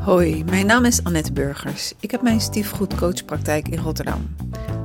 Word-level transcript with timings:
Hoi, 0.00 0.44
mijn 0.44 0.66
naam 0.66 0.84
is 0.84 1.04
Annette 1.04 1.32
Burgers. 1.32 1.92
Ik 2.00 2.10
heb 2.10 2.22
mijn 2.22 2.40
stiefgoedcoachpraktijk 2.40 3.68
in 3.68 3.78
Rotterdam. 3.78 4.36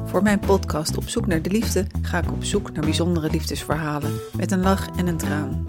Voor 0.05 0.23
mijn 0.23 0.39
podcast 0.39 0.97
Op 0.97 1.09
zoek 1.09 1.27
naar 1.27 1.41
de 1.41 1.49
liefde 1.49 1.85
ga 2.01 2.17
ik 2.17 2.31
op 2.31 2.43
zoek 2.43 2.71
naar 2.71 2.83
bijzondere 2.83 3.29
liefdesverhalen 3.29 4.19
met 4.37 4.51
een 4.51 4.61
lach 4.61 4.87
en 4.97 5.07
een 5.07 5.17
traan. 5.17 5.65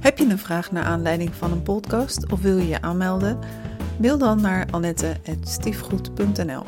Heb 0.00 0.18
je 0.18 0.24
een 0.24 0.38
vraag 0.38 0.72
naar 0.72 0.84
aanleiding 0.84 1.34
van 1.34 1.52
een 1.52 1.62
podcast 1.62 2.32
of 2.32 2.40
wil 2.40 2.56
je 2.56 2.68
je 2.68 2.82
aanmelden? 2.82 3.38
Mail 3.98 4.18
dan 4.18 4.40
naar 4.40 4.66
annette.stiefgoed.nl 4.70 6.64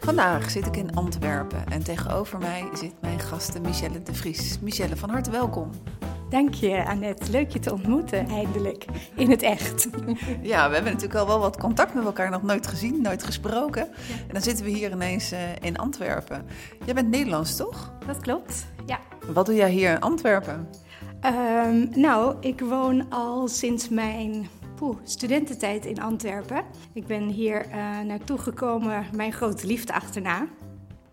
Vandaag 0.00 0.50
zit 0.50 0.66
ik 0.66 0.76
in 0.76 0.94
Antwerpen 0.94 1.66
en 1.68 1.82
tegenover 1.82 2.38
mij 2.38 2.68
zit 2.72 2.94
mijn 3.00 3.20
gasten 3.20 3.62
Michelle 3.62 4.02
de 4.02 4.14
Vries. 4.14 4.58
Michelle, 4.60 4.96
van 4.96 5.10
harte 5.10 5.30
welkom. 5.30 5.70
Dank 6.34 6.54
je, 6.54 6.84
Annette. 6.84 7.30
Leuk 7.30 7.50
je 7.50 7.58
te 7.58 7.72
ontmoeten, 7.72 8.28
eindelijk. 8.28 8.84
In 9.14 9.30
het 9.30 9.42
echt. 9.42 9.88
Ja, 10.42 10.68
we 10.68 10.74
hebben 10.74 10.92
natuurlijk 10.92 11.20
al 11.20 11.26
wel 11.26 11.38
wat 11.38 11.56
contact 11.56 11.94
met 11.94 12.04
elkaar, 12.04 12.30
nog 12.30 12.42
nooit 12.42 12.66
gezien, 12.66 13.02
nooit 13.02 13.24
gesproken. 13.24 13.82
En 14.08 14.32
dan 14.32 14.42
zitten 14.42 14.64
we 14.64 14.70
hier 14.70 14.90
ineens 14.90 15.32
uh, 15.32 15.38
in 15.60 15.78
Antwerpen. 15.78 16.46
Jij 16.84 16.94
bent 16.94 17.08
Nederlands, 17.08 17.56
toch? 17.56 17.92
Dat 18.06 18.20
klopt, 18.20 18.66
ja. 18.86 18.98
Wat 19.32 19.46
doe 19.46 19.54
jij 19.54 19.70
hier 19.70 19.90
in 19.90 20.00
Antwerpen? 20.00 20.68
Um, 21.26 21.90
nou, 21.94 22.36
ik 22.40 22.60
woon 22.60 23.10
al 23.10 23.48
sinds 23.48 23.88
mijn 23.88 24.48
poeh, 24.76 24.96
studententijd 25.04 25.86
in 25.86 26.02
Antwerpen. 26.02 26.64
Ik 26.92 27.06
ben 27.06 27.28
hier 27.28 27.66
uh, 27.66 28.00
naartoe 28.00 28.38
gekomen, 28.38 29.06
mijn 29.12 29.32
grote 29.32 29.66
liefde 29.66 29.92
achterna. 29.92 30.46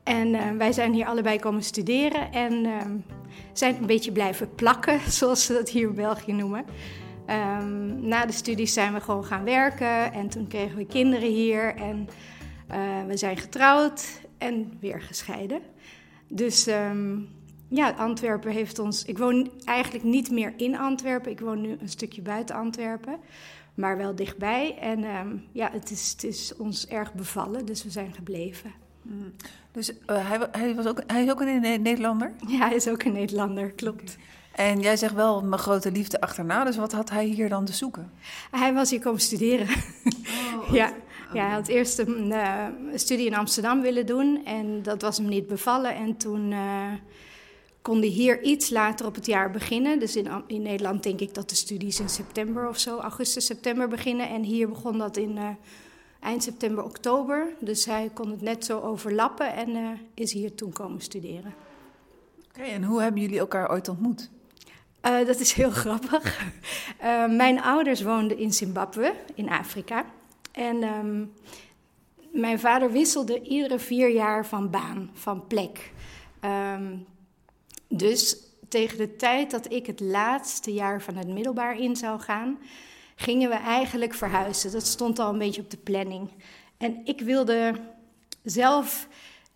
En 0.03 0.27
uh, 0.27 0.41
wij 0.57 0.71
zijn 0.71 0.93
hier 0.93 1.05
allebei 1.05 1.39
komen 1.39 1.63
studeren 1.63 2.31
en 2.31 2.53
uh, 2.65 2.75
zijn 3.53 3.75
een 3.75 3.85
beetje 3.85 4.11
blijven 4.11 4.55
plakken, 4.55 4.99
zoals 5.11 5.45
ze 5.45 5.53
dat 5.53 5.69
hier 5.69 5.87
in 5.87 5.95
België 5.95 6.33
noemen. 6.33 6.65
Um, 7.29 8.07
na 8.07 8.25
de 8.25 8.31
studies 8.31 8.73
zijn 8.73 8.93
we 8.93 9.01
gewoon 9.01 9.25
gaan 9.25 9.43
werken 9.43 10.13
en 10.13 10.29
toen 10.29 10.47
kregen 10.47 10.77
we 10.77 10.85
kinderen 10.85 11.29
hier 11.29 11.75
en 11.75 12.09
uh, 12.71 13.05
we 13.07 13.17
zijn 13.17 13.37
getrouwd 13.37 14.21
en 14.37 14.77
weer 14.79 15.01
gescheiden. 15.01 15.61
Dus 16.27 16.67
um, 16.67 17.29
ja, 17.67 17.91
Antwerpen 17.91 18.51
heeft 18.51 18.79
ons. 18.79 19.05
Ik 19.05 19.17
woon 19.17 19.51
eigenlijk 19.65 20.03
niet 20.03 20.31
meer 20.31 20.53
in 20.57 20.77
Antwerpen, 20.77 21.31
ik 21.31 21.39
woon 21.39 21.61
nu 21.61 21.77
een 21.79 21.89
stukje 21.89 22.21
buiten 22.21 22.55
Antwerpen, 22.55 23.19
maar 23.73 23.97
wel 23.97 24.15
dichtbij. 24.15 24.77
En 24.77 25.03
um, 25.03 25.43
ja, 25.51 25.71
het 25.71 25.91
is, 25.91 26.11
het 26.11 26.23
is 26.23 26.55
ons 26.55 26.87
erg 26.87 27.13
bevallen, 27.13 27.65
dus 27.65 27.83
we 27.83 27.89
zijn 27.89 28.13
gebleven. 28.13 28.71
Mm. 29.01 29.33
Dus 29.71 29.89
uh, 29.89 29.95
hij, 30.07 30.47
hij, 30.51 30.75
was 30.75 30.85
ook, 30.85 31.01
hij 31.07 31.23
is 31.23 31.31
ook 31.31 31.41
een 31.41 31.61
Nederlander? 31.61 32.33
Ja, 32.47 32.67
hij 32.67 32.75
is 32.75 32.87
ook 32.87 33.03
een 33.03 33.13
Nederlander, 33.13 33.71
klopt. 33.71 34.17
En 34.51 34.79
jij 34.79 34.97
zegt 34.97 35.13
wel 35.13 35.41
mijn 35.41 35.61
grote 35.61 35.91
liefde 35.91 36.21
achterna, 36.21 36.63
dus 36.63 36.77
wat 36.77 36.91
had 36.91 37.09
hij 37.09 37.25
hier 37.25 37.49
dan 37.49 37.65
te 37.65 37.73
zoeken? 37.73 38.11
Hij 38.51 38.73
was 38.73 38.89
hier 38.89 38.99
komen 38.99 39.19
studeren. 39.19 39.67
Oh, 39.67 40.73
ja. 40.79 40.93
ja, 41.33 41.45
hij 41.45 41.53
had 41.53 41.67
eerst 41.67 41.99
een 41.99 42.27
uh, 42.27 42.65
studie 42.93 43.25
in 43.25 43.35
Amsterdam 43.35 43.81
willen 43.81 44.05
doen 44.05 44.45
en 44.45 44.83
dat 44.83 45.01
was 45.01 45.17
hem 45.17 45.27
niet 45.27 45.47
bevallen. 45.47 45.95
En 45.95 46.17
toen 46.17 46.51
uh, 46.51 46.91
kon 47.81 47.97
hij 47.97 48.07
hier 48.07 48.41
iets 48.41 48.69
later 48.69 49.05
op 49.05 49.15
het 49.15 49.25
jaar 49.25 49.51
beginnen. 49.51 49.99
Dus 49.99 50.15
in, 50.15 50.27
in 50.47 50.61
Nederland 50.61 51.03
denk 51.03 51.19
ik 51.19 51.33
dat 51.33 51.49
de 51.49 51.55
studies 51.55 51.99
in 51.99 52.09
september 52.09 52.67
of 52.67 52.79
zo, 52.79 52.97
augustus, 52.97 53.45
september 53.45 53.87
beginnen. 53.87 54.29
En 54.29 54.43
hier 54.43 54.69
begon 54.69 54.97
dat 54.97 55.17
in 55.17 55.37
eind 56.21 56.43
september, 56.43 56.83
oktober. 56.83 57.53
Dus 57.59 57.85
hij 57.85 58.11
kon 58.13 58.31
het 58.31 58.41
net 58.41 58.65
zo 58.65 58.79
overlappen 58.79 59.53
en 59.53 59.69
uh, 59.69 59.89
is 60.13 60.33
hier 60.33 60.55
toen 60.55 60.73
komen 60.73 61.01
studeren. 61.01 61.53
Oké, 62.49 62.59
okay, 62.59 62.73
en 62.73 62.83
hoe 62.83 63.01
hebben 63.01 63.21
jullie 63.21 63.39
elkaar 63.39 63.69
ooit 63.69 63.89
ontmoet? 63.89 64.29
Uh, 65.05 65.25
dat 65.25 65.39
is 65.39 65.53
heel 65.53 65.71
grappig. 65.83 66.45
Uh, 67.03 67.27
mijn 67.27 67.61
ouders 67.61 68.01
woonden 68.01 68.37
in 68.37 68.53
Zimbabwe, 68.53 69.13
in 69.35 69.49
Afrika. 69.49 70.05
En 70.51 70.83
um, 70.83 71.33
mijn 72.31 72.59
vader 72.59 72.91
wisselde 72.91 73.41
iedere 73.41 73.79
vier 73.79 74.09
jaar 74.09 74.45
van 74.45 74.69
baan, 74.69 75.09
van 75.13 75.47
plek. 75.47 75.91
Um, 76.45 77.05
dus 77.87 78.37
tegen 78.67 78.97
de 78.97 79.15
tijd 79.15 79.51
dat 79.51 79.71
ik 79.71 79.85
het 79.85 79.99
laatste 79.99 80.73
jaar 80.73 81.01
van 81.01 81.15
het 81.15 81.27
middelbaar 81.27 81.79
in 81.79 81.95
zou 81.95 82.19
gaan, 82.19 82.59
gingen 83.21 83.49
we 83.49 83.55
eigenlijk 83.55 84.13
verhuizen. 84.13 84.71
Dat 84.71 84.85
stond 84.85 85.19
al 85.19 85.29
een 85.29 85.37
beetje 85.37 85.61
op 85.61 85.69
de 85.69 85.77
planning. 85.77 86.29
En 86.77 87.01
ik 87.03 87.21
wilde 87.21 87.73
zelf 88.43 89.07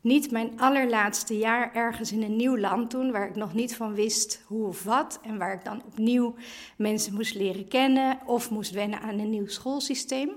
niet 0.02 0.32
mijn 0.32 0.60
allerlaatste 0.60 1.38
jaar 1.38 1.74
ergens 1.74 2.12
in 2.12 2.24
een 2.24 2.36
nieuw 2.36 2.58
land 2.58 2.92
doen, 2.92 3.12
waar 3.12 3.30
ik 3.30 3.36
nog 3.36 3.54
niet 3.54 3.76
van 3.76 3.94
wist 3.94 4.44
hoe 4.46 4.68
of 4.68 4.84
wat. 4.84 5.20
En 5.24 5.38
waar 5.38 5.54
ik 5.54 5.64
dan 5.64 5.84
opnieuw 5.86 6.36
mensen 6.78 7.14
moest 7.14 7.36
leren 7.36 7.68
kennen 7.68 8.20
of 8.26 8.50
moest 8.50 8.72
wennen 8.72 9.02
aan 9.02 9.20
een 9.20 9.30
nieuw 9.30 9.48
schoolsysteem. 9.48 10.30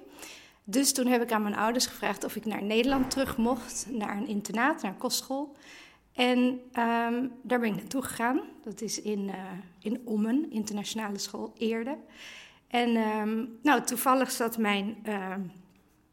Dus 0.64 0.92
toen 0.92 1.06
heb 1.06 1.22
ik 1.22 1.32
aan 1.32 1.42
mijn 1.42 1.56
ouders 1.56 1.86
gevraagd 1.86 2.24
of 2.24 2.36
ik 2.36 2.44
naar 2.44 2.62
Nederland 2.62 3.10
terug 3.10 3.36
mocht, 3.36 3.86
naar 3.90 4.16
een 4.16 4.28
internaat, 4.28 4.82
naar 4.82 4.92
een 4.92 4.98
kostschool. 4.98 5.56
En 6.12 6.38
um, 6.38 7.32
daar 7.42 7.60
ben 7.60 7.68
ik 7.68 7.76
naartoe 7.76 8.02
gegaan. 8.02 8.40
Dat 8.62 8.80
is 8.80 9.02
in, 9.02 9.28
uh, 9.28 9.34
in 9.78 10.00
Ommen, 10.04 10.50
internationale 10.50 11.18
school 11.18 11.52
Eerde. 11.58 11.96
En 12.68 12.96
um, 12.96 13.58
nou, 13.62 13.82
toevallig 13.82 14.30
zat 14.30 14.58
mijn, 14.58 14.96
uh, 15.06 15.34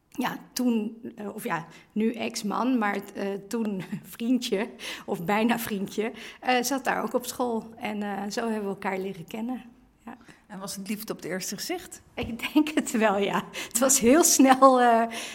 ja, 0.10 0.38
toen, 0.54 1.02
uh, 1.20 1.36
of 1.36 1.44
ja, 1.44 1.66
nu 1.92 2.14
ex-man, 2.14 2.78
maar 2.78 2.98
uh, 3.16 3.28
toen 3.48 3.84
vriendje, 4.16 4.70
of 5.06 5.24
bijna 5.24 5.60
vriendje, 5.60 6.12
uh, 6.48 6.62
zat 6.62 6.84
daar 6.84 7.04
ook 7.04 7.14
op 7.14 7.26
school. 7.26 7.74
En 7.78 8.32
zo 8.32 8.42
hebben 8.42 8.64
we 8.64 8.68
elkaar 8.70 8.98
leren 8.98 9.28
kennen. 9.28 9.64
Ja. 10.06 10.18
En 10.48 10.60
was 10.60 10.76
het 10.76 10.88
liefde 10.88 11.14
op 11.14 11.22
het 11.22 11.28
eerste 11.32 11.56
gezicht? 11.56 12.02
Ik 12.14 12.54
denk 12.54 12.70
het 12.70 12.92
wel, 12.92 13.18
ja. 13.18 13.44
Het 13.52 13.80
was 13.80 14.00
heel 14.00 14.24
snel, 14.24 14.80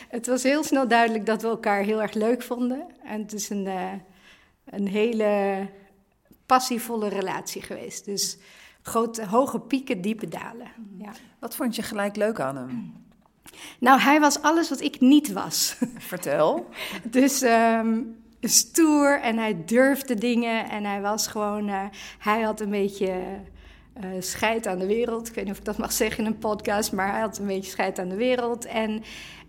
het 0.09 0.27
was 0.27 0.43
heel 0.43 0.65
snel 0.65 0.89
duidelijk 0.89 1.27
dat 1.27 1.43
we 1.43 1.49
elkaar 1.49 1.83
heel 1.83 2.03
erg 2.03 2.13
leuk 2.13 2.43
vonden. 2.43 2.87
En 3.03 3.21
het 3.21 3.33
is 3.33 3.51
een, 3.51 3.69
een 4.65 4.89
hele 4.89 5.69
passievolle 6.47 7.09
relatie 7.09 7.63
geweest. 7.63 8.05
Dus 8.05 8.39
grote, 8.83 9.27
hoge 9.27 9.61
pieken, 9.61 10.01
diepe 10.01 10.29
dalen. 10.29 10.71
Ja. 10.99 11.11
Wat 11.39 11.57
vond 11.57 11.77
je 11.77 11.83
gelijk 11.83 12.17
leuk 12.17 12.41
aan 12.41 12.57
hem? 12.57 12.93
Nou, 13.79 14.01
hij 14.01 14.21
was 14.21 14.43
alles 14.43 14.69
wat 14.69 14.81
ik 14.81 15.01
niet 15.01 15.33
was. 15.33 15.77
Vertel. 16.13 16.69
dus 17.03 17.43
um, 17.43 18.17
stoer 18.41 19.21
en 19.21 19.39
hij 19.39 19.65
durfde 19.65 20.15
dingen 20.15 20.71
en 20.71 20.85
hij 20.85 21.01
was 21.01 21.27
gewoon, 21.27 21.69
uh, 21.69 21.85
hij 22.19 22.41
had 22.41 22.61
een 22.61 22.71
beetje 22.71 23.13
uh, 24.05 24.11
scheid 24.19 24.67
aan 24.67 24.79
de 24.79 24.87
wereld. 24.87 25.29
Ik 25.29 25.35
weet 25.35 25.45
niet 25.45 25.53
of 25.53 25.59
ik 25.59 25.65
dat 25.65 25.79
mag 25.79 25.93
zeggen 25.93 26.25
in 26.25 26.31
een 26.31 26.39
podcast, 26.39 26.93
maar 26.93 27.11
hij 27.11 27.21
had 27.21 27.39
een 27.39 27.47
beetje 27.47 27.71
scheid 27.71 27.99
aan 27.99 28.09
de 28.09 28.17
wereld. 28.17 28.65
En 28.65 29.03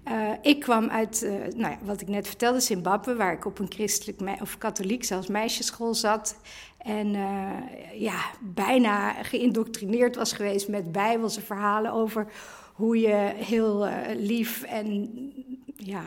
uh, 0.07 0.31
ik 0.41 0.59
kwam 0.59 0.89
uit, 0.89 1.21
uh, 1.23 1.31
nou 1.31 1.71
ja, 1.71 1.77
wat 1.83 2.01
ik 2.01 2.07
net 2.07 2.27
vertelde, 2.27 2.59
Zimbabwe, 2.59 3.15
waar 3.15 3.33
ik 3.33 3.45
op 3.45 3.59
een 3.59 3.71
christelijk 3.71 4.41
of 4.41 4.57
katholiek, 4.57 5.03
zelfs 5.03 5.27
meisjesschool 5.27 5.93
zat. 5.93 6.39
En 6.77 7.13
uh, 7.13 7.49
ja, 7.93 8.19
bijna 8.39 9.23
geïndoctrineerd 9.23 10.15
was 10.15 10.33
geweest 10.33 10.67
met 10.67 10.91
bijbelse 10.91 11.41
verhalen 11.41 11.91
over 11.91 12.27
hoe 12.73 12.99
je 12.99 13.33
heel 13.35 13.87
lief 14.15 14.63
en 14.63 15.09
ja, 15.75 16.03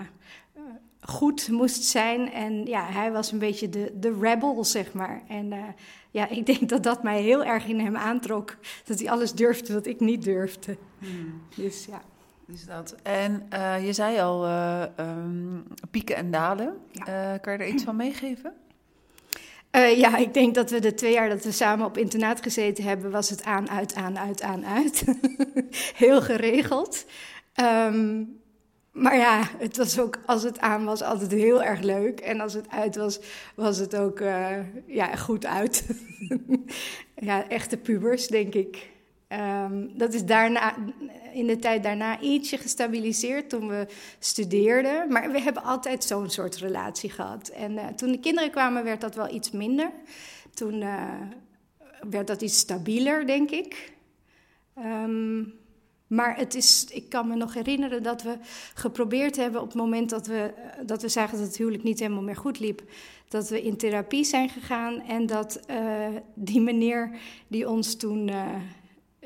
goed 1.00 1.48
moest 1.50 1.84
zijn. 1.84 2.32
En 2.32 2.66
ja, 2.66 2.86
hij 2.86 3.12
was 3.12 3.32
een 3.32 3.38
beetje 3.38 3.68
de, 3.68 3.92
de 4.00 4.18
rebel, 4.20 4.64
zeg 4.64 4.92
maar. 4.92 5.22
En 5.28 5.52
ja, 6.10 6.28
ik 6.38 6.46
denk 6.46 6.68
dat 6.68 6.82
dat 6.82 7.02
mij 7.02 7.22
heel 7.22 7.44
erg 7.44 7.66
in 7.66 7.80
hem 7.80 7.96
aantrok. 7.96 8.56
Dat 8.84 8.98
hij 8.98 9.10
alles 9.10 9.32
durfde 9.32 9.72
wat 9.72 9.86
ik 9.86 10.00
niet 10.00 10.22
durfde. 10.22 10.76
Hmm. 10.98 11.42
Dus 11.56 11.84
ja. 11.84 12.02
Dus 12.46 12.66
dat. 12.66 12.94
En 13.02 13.46
uh, 13.52 13.86
je 13.86 13.92
zei 13.92 14.20
al 14.20 14.46
uh, 14.46 14.82
um, 14.98 15.64
pieken 15.90 16.16
en 16.16 16.30
dalen. 16.30 16.76
Ja. 16.90 17.32
Uh, 17.34 17.40
kan 17.40 17.52
je 17.52 17.58
er 17.58 17.68
iets 17.68 17.84
van 17.84 17.96
meegeven? 17.96 18.52
ja, 19.96 20.16
ik 20.16 20.34
denk 20.34 20.54
dat 20.54 20.70
we 20.70 20.80
de 20.80 20.94
twee 20.94 21.12
jaar 21.12 21.28
dat 21.28 21.44
we 21.44 21.52
samen 21.52 21.86
op 21.86 21.98
internaat 21.98 22.42
gezeten 22.42 22.84
hebben, 22.84 23.10
was 23.10 23.30
het 23.30 23.44
aan, 23.44 23.70
uit, 23.70 23.94
aan, 23.94 24.18
uit, 24.18 24.42
aan, 24.42 24.66
uit. 24.66 25.04
Heel 26.04 26.22
geregeld. 26.22 27.04
Um, 27.62 28.40
maar 28.92 29.16
ja, 29.16 29.48
het 29.58 29.76
was 29.76 29.98
ook, 29.98 30.18
als 30.26 30.42
het 30.42 30.58
aan 30.58 30.84
was, 30.84 31.02
altijd 31.02 31.30
heel 31.30 31.62
erg 31.62 31.80
leuk. 31.80 32.20
En 32.20 32.40
als 32.40 32.52
het 32.52 32.68
uit 32.68 32.96
was, 32.96 33.20
was 33.54 33.78
het 33.78 33.96
ook 33.96 34.18
ja, 34.86 35.16
goed 35.16 35.46
uit. 35.46 35.86
ja, 37.28 37.48
echte 37.48 37.76
pubers, 37.76 38.26
denk 38.26 38.54
ik. 38.54 38.93
Um, 39.28 39.98
dat 39.98 40.14
is 40.14 40.24
daarna, 40.24 40.74
in 41.32 41.46
de 41.46 41.58
tijd 41.58 41.82
daarna 41.82 42.20
ietsje 42.20 42.58
gestabiliseerd 42.58 43.48
toen 43.48 43.68
we 43.68 43.86
studeerden. 44.18 45.12
Maar 45.12 45.32
we 45.32 45.40
hebben 45.40 45.62
altijd 45.62 46.04
zo'n 46.04 46.30
soort 46.30 46.56
relatie 46.56 47.10
gehad. 47.10 47.48
En 47.48 47.72
uh, 47.72 47.86
toen 47.86 48.12
de 48.12 48.18
kinderen 48.18 48.50
kwamen, 48.50 48.84
werd 48.84 49.00
dat 49.00 49.14
wel 49.14 49.34
iets 49.34 49.50
minder. 49.50 49.90
Toen 50.54 50.74
uh, 50.74 51.20
werd 52.10 52.26
dat 52.26 52.42
iets 52.42 52.58
stabieler, 52.58 53.26
denk 53.26 53.50
ik. 53.50 53.92
Um, 54.78 55.54
maar 56.06 56.36
het 56.36 56.54
is, 56.54 56.86
ik 56.90 57.08
kan 57.08 57.28
me 57.28 57.36
nog 57.36 57.54
herinneren 57.54 58.02
dat 58.02 58.22
we 58.22 58.36
geprobeerd 58.74 59.36
hebben 59.36 59.60
op 59.60 59.66
het 59.66 59.76
moment 59.76 60.10
dat 60.10 60.26
we, 60.26 60.52
dat 60.86 61.02
we 61.02 61.08
zagen 61.08 61.38
dat 61.38 61.46
het 61.46 61.56
huwelijk 61.56 61.82
niet 61.82 61.98
helemaal 61.98 62.22
meer 62.22 62.36
goed 62.36 62.58
liep. 62.58 62.82
Dat 63.28 63.48
we 63.48 63.62
in 63.62 63.76
therapie 63.76 64.24
zijn 64.24 64.48
gegaan 64.48 65.00
en 65.00 65.26
dat 65.26 65.60
die 66.34 66.60
meneer 66.60 67.10
die 67.48 67.68
ons 67.68 67.96
toen 67.96 68.30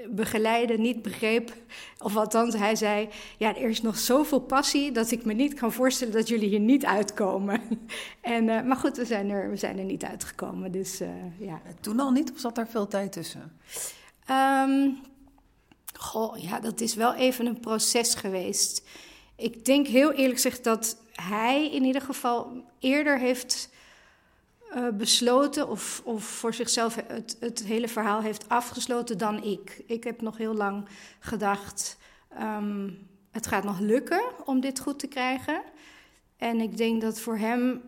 begeleide 0.08 0.78
niet 0.78 1.02
begreep. 1.02 1.52
Of 1.98 2.16
althans, 2.16 2.54
hij 2.54 2.76
zei: 2.76 3.08
Ja, 3.36 3.56
er 3.56 3.68
is 3.68 3.82
nog 3.82 3.98
zoveel 3.98 4.40
passie 4.40 4.92
dat 4.92 5.10
ik 5.10 5.24
me 5.24 5.32
niet 5.32 5.54
kan 5.54 5.72
voorstellen 5.72 6.14
dat 6.14 6.28
jullie 6.28 6.48
hier 6.48 6.60
niet 6.60 6.84
uitkomen. 6.84 7.60
en, 8.20 8.44
uh, 8.44 8.62
maar 8.62 8.76
goed, 8.76 8.96
we 8.96 9.04
zijn, 9.04 9.30
er, 9.30 9.50
we 9.50 9.56
zijn 9.56 9.78
er 9.78 9.84
niet 9.84 10.04
uitgekomen. 10.04 10.72
Dus, 10.72 11.00
uh, 11.00 11.08
ja. 11.38 11.60
Toen 11.80 12.00
al 12.00 12.10
niet, 12.10 12.32
of 12.32 12.38
zat 12.38 12.54
daar 12.54 12.68
veel 12.68 12.86
tijd 12.86 13.12
tussen? 13.12 13.52
Um, 14.30 14.98
goh, 15.92 16.36
ja, 16.36 16.60
dat 16.60 16.80
is 16.80 16.94
wel 16.94 17.14
even 17.14 17.46
een 17.46 17.60
proces 17.60 18.14
geweest. 18.14 18.82
Ik 19.36 19.64
denk 19.64 19.86
heel 19.86 20.12
eerlijk 20.12 20.34
gezegd 20.34 20.64
dat 20.64 20.96
hij 21.12 21.70
in 21.70 21.84
ieder 21.84 22.02
geval 22.02 22.64
eerder 22.78 23.18
heeft 23.18 23.70
uh, 24.74 24.88
besloten 24.88 25.68
of, 25.68 26.02
of 26.04 26.24
voor 26.24 26.54
zichzelf 26.54 26.94
het, 27.06 27.36
het 27.40 27.64
hele 27.64 27.88
verhaal 27.88 28.20
heeft 28.20 28.48
afgesloten 28.48 29.18
dan 29.18 29.42
ik. 29.42 29.82
Ik 29.86 30.04
heb 30.04 30.20
nog 30.20 30.36
heel 30.36 30.54
lang 30.54 30.88
gedacht, 31.18 31.98
um, 32.40 32.98
het 33.30 33.46
gaat 33.46 33.64
nog 33.64 33.78
lukken 33.78 34.22
om 34.44 34.60
dit 34.60 34.80
goed 34.80 34.98
te 34.98 35.06
krijgen. 35.06 35.62
En 36.36 36.60
ik 36.60 36.76
denk 36.76 37.00
dat 37.00 37.20
voor 37.20 37.36
hem 37.36 37.82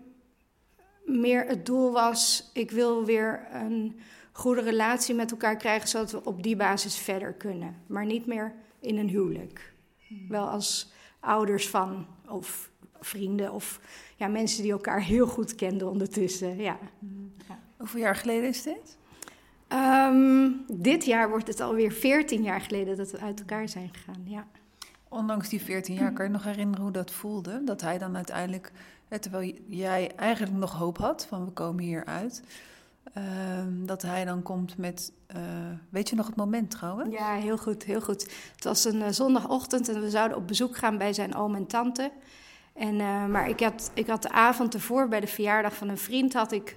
meer 1.04 1.46
het 1.46 1.66
doel 1.66 1.92
was, 1.92 2.50
ik 2.52 2.70
wil 2.70 3.04
weer 3.04 3.46
een 3.52 4.00
goede 4.32 4.60
relatie 4.60 5.14
met 5.14 5.30
elkaar 5.30 5.56
krijgen, 5.56 5.88
zodat 5.88 6.10
we 6.10 6.24
op 6.24 6.42
die 6.42 6.56
basis 6.56 6.96
verder 6.96 7.32
kunnen. 7.32 7.76
Maar 7.86 8.06
niet 8.06 8.26
meer 8.26 8.54
in 8.80 8.96
een 8.96 9.08
huwelijk. 9.08 9.72
Wel 10.28 10.48
als 10.48 10.92
ouders 11.20 11.68
van, 11.68 12.06
of 12.28 12.70
vrienden, 13.00 13.52
of 13.52 13.80
ja, 14.20 14.28
mensen 14.28 14.62
die 14.62 14.72
elkaar 14.72 15.02
heel 15.02 15.26
goed 15.26 15.54
kenden 15.54 15.90
ondertussen. 15.90 16.56
Ja. 16.56 16.78
ja. 17.48 17.58
Hoeveel 17.76 18.00
jaar 18.00 18.16
geleden 18.16 18.48
is 18.48 18.62
dit? 18.62 18.96
Um, 19.72 20.64
dit 20.72 21.04
jaar 21.04 21.28
wordt 21.28 21.46
het 21.46 21.60
alweer 21.60 21.92
14 21.92 22.42
jaar 22.42 22.60
geleden 22.60 22.96
dat 22.96 23.10
we 23.10 23.18
uit 23.18 23.38
elkaar 23.40 23.68
zijn 23.68 23.90
gegaan. 23.92 24.22
Ja. 24.24 24.46
Ondanks 25.08 25.48
die 25.48 25.62
14 25.62 25.94
jaar, 25.94 26.12
kan 26.12 26.24
je 26.24 26.30
nog 26.30 26.44
herinneren 26.44 26.82
hoe 26.82 26.92
dat 26.92 27.10
voelde? 27.10 27.64
Dat 27.64 27.80
hij 27.80 27.98
dan 27.98 28.16
uiteindelijk, 28.16 28.72
terwijl 29.20 29.54
jij 29.66 30.12
eigenlijk 30.16 30.56
nog 30.56 30.72
hoop 30.72 30.98
had 30.98 31.26
van 31.26 31.44
we 31.44 31.50
komen 31.50 31.84
hier 31.84 32.04
uit, 32.04 32.42
um, 33.16 33.86
dat 33.86 34.02
hij 34.02 34.24
dan 34.24 34.42
komt 34.42 34.78
met. 34.78 35.12
Uh, 35.36 35.42
weet 35.88 36.08
je 36.08 36.16
nog 36.16 36.26
het 36.26 36.36
moment 36.36 36.70
trouwens? 36.70 37.14
Ja, 37.14 37.34
heel 37.34 37.58
goed, 37.58 37.84
heel 37.84 38.00
goed. 38.00 38.22
Het 38.54 38.64
was 38.64 38.84
een 38.84 39.00
uh, 39.00 39.08
zondagochtend 39.08 39.88
en 39.88 40.00
we 40.00 40.10
zouden 40.10 40.36
op 40.36 40.46
bezoek 40.46 40.76
gaan 40.76 40.98
bij 40.98 41.12
zijn 41.12 41.34
oom 41.34 41.54
en 41.54 41.66
tante. 41.66 42.10
En, 42.80 42.94
uh, 42.94 43.26
maar 43.26 43.48
ik 43.48 43.60
had, 43.60 43.90
ik 43.94 44.06
had 44.06 44.22
de 44.22 44.30
avond 44.30 44.74
ervoor 44.74 45.08
bij 45.08 45.20
de 45.20 45.26
verjaardag 45.26 45.74
van 45.74 45.88
een 45.88 45.98
vriend, 45.98 46.32
had 46.32 46.52
ik, 46.52 46.76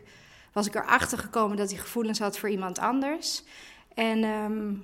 was 0.51 0.67
ik 0.67 0.75
erachter 0.75 1.17
gekomen 1.17 1.57
dat 1.57 1.69
hij 1.69 1.79
gevoelens 1.79 2.19
had 2.19 2.37
voor 2.37 2.49
iemand 2.49 2.79
anders. 2.79 3.43
En 3.93 4.23
um, 4.23 4.83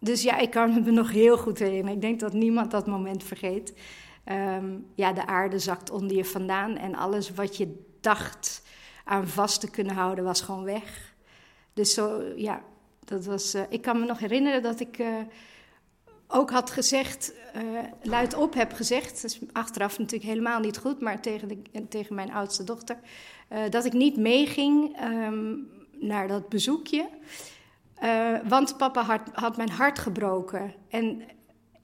dus 0.00 0.22
ja, 0.22 0.38
ik 0.38 0.50
kan 0.50 0.84
me 0.84 0.90
nog 0.90 1.10
heel 1.10 1.38
goed 1.38 1.58
herinneren. 1.58 1.94
Ik 1.94 2.00
denk 2.00 2.20
dat 2.20 2.32
niemand 2.32 2.70
dat 2.70 2.86
moment 2.86 3.24
vergeet. 3.24 3.74
Um, 4.24 4.86
ja, 4.94 5.12
de 5.12 5.26
aarde 5.26 5.58
zakt 5.58 5.90
onder 5.90 6.16
je 6.16 6.24
vandaan 6.24 6.76
en 6.76 6.94
alles 6.94 7.30
wat 7.30 7.56
je 7.56 7.84
dacht 8.00 8.62
aan 9.04 9.28
vast 9.28 9.60
te 9.60 9.70
kunnen 9.70 9.94
houden 9.94 10.24
was 10.24 10.40
gewoon 10.40 10.64
weg. 10.64 11.14
Dus 11.72 11.94
zo, 11.94 12.22
ja, 12.36 12.62
dat 13.04 13.24
was. 13.24 13.54
Uh, 13.54 13.62
ik 13.68 13.82
kan 13.82 14.00
me 14.00 14.06
nog 14.06 14.18
herinneren 14.18 14.62
dat 14.62 14.80
ik. 14.80 14.98
Uh, 14.98 15.06
ook 16.28 16.50
had 16.50 16.70
gezegd, 16.70 17.32
uh, 17.56 17.78
luidop 18.02 18.54
heb 18.54 18.72
gezegd, 18.72 19.22
dat 19.22 19.30
is 19.30 19.40
achteraf 19.52 19.98
natuurlijk 19.98 20.30
helemaal 20.30 20.60
niet 20.60 20.78
goed, 20.78 21.00
maar 21.00 21.20
tegen, 21.20 21.48
de, 21.48 21.88
tegen 21.88 22.14
mijn 22.14 22.32
oudste 22.32 22.64
dochter, 22.64 22.98
uh, 23.52 23.58
dat 23.70 23.84
ik 23.84 23.92
niet 23.92 24.16
meeging 24.16 25.02
um, 25.02 25.68
naar 25.92 26.28
dat 26.28 26.48
bezoekje. 26.48 27.08
Uh, 28.02 28.38
want 28.48 28.76
papa 28.76 29.02
had, 29.02 29.20
had, 29.32 29.56
mijn 29.56 29.70
hart 29.70 29.98
gebroken. 29.98 30.74
En, 30.88 31.22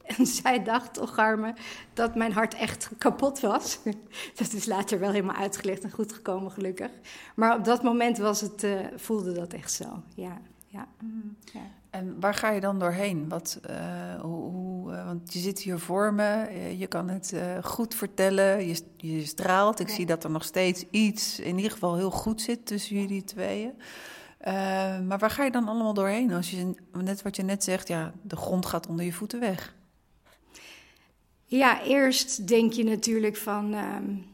en 0.03 0.27
zij 0.43 0.63
dacht, 0.63 0.95
toch 0.95 1.19
arme, 1.19 1.55
dat 1.93 2.15
mijn 2.15 2.33
hart 2.33 2.55
echt 2.55 2.91
kapot 2.99 3.41
was. 3.41 3.79
dat 4.39 4.53
is 4.53 4.67
later 4.67 4.99
wel 4.99 5.11
helemaal 5.11 5.37
uitgelegd 5.37 5.83
en 5.83 5.91
goed 5.91 6.13
gekomen, 6.13 6.51
gelukkig. 6.51 6.91
Maar 7.35 7.57
op 7.57 7.65
dat 7.65 7.83
moment 7.83 8.19
was 8.19 8.41
het, 8.41 8.67
voelde 8.97 9.33
dat 9.33 9.53
echt 9.53 9.73
zo, 9.73 10.03
ja. 10.15 10.41
ja. 10.67 10.89
Mm. 11.01 11.37
ja. 11.53 11.74
En 11.95 12.17
waar 12.21 12.35
ga 12.35 12.51
je 12.51 12.61
dan 12.61 12.79
doorheen? 12.79 13.29
Wat, 13.29 13.61
uh, 13.71 14.21
hoe, 14.21 14.51
hoe 14.51 14.93
uh, 14.93 15.07
want 15.07 15.33
je 15.33 15.39
zit 15.39 15.59
hier 15.59 15.79
voor 15.79 16.15
me, 16.15 16.49
je 16.79 16.87
kan 16.87 17.09
het 17.09 17.35
goed 17.63 17.95
vertellen, 17.95 18.67
je, 18.67 18.83
je 18.97 19.27
straalt. 19.27 19.81
Ik 19.81 19.89
ja. 19.89 19.95
zie 19.95 20.07
dat 20.07 20.25
er 20.25 20.31
nog 20.31 20.45
steeds 20.45 20.85
iets, 20.91 21.41
in 21.41 21.57
ieder 21.57 21.71
geval 21.71 21.97
heel 21.97 22.11
goed 22.11 22.41
zit 22.41 22.67
tussen 22.67 23.01
jullie 23.01 23.25
tweeën. 23.25 23.73
maar 25.07 25.19
waar 25.19 25.31
ga 25.31 25.45
je 25.45 25.51
dan 25.51 25.69
allemaal 25.69 25.95
doorheen? 25.95 26.33
Als 26.33 26.51
je, 26.51 26.75
net 26.93 27.23
wat 27.23 27.37
je 27.37 27.43
net 27.43 27.65
zegt, 27.65 27.89
ja, 27.89 28.13
de 28.23 28.37
grond 28.37 28.67
gaat 28.67 28.87
onder 28.87 29.05
je 29.05 29.13
voeten 29.13 29.41
weg. 29.41 29.75
Ja, 31.45 31.83
eerst 31.83 32.49
denk 32.49 32.73
je 32.73 32.85
natuurlijk 32.85 33.37
van, 33.37 33.75
um, 33.75 34.27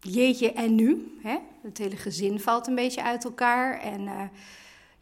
jeetje, 0.00 0.52
en 0.52 0.74
nu? 0.74 1.18
Hè? 1.22 1.36
Het 1.62 1.78
hele 1.78 1.96
gezin 1.96 2.40
valt 2.40 2.66
een 2.66 2.74
beetje 2.74 3.02
uit 3.02 3.24
elkaar 3.24 3.80
en 3.80 4.30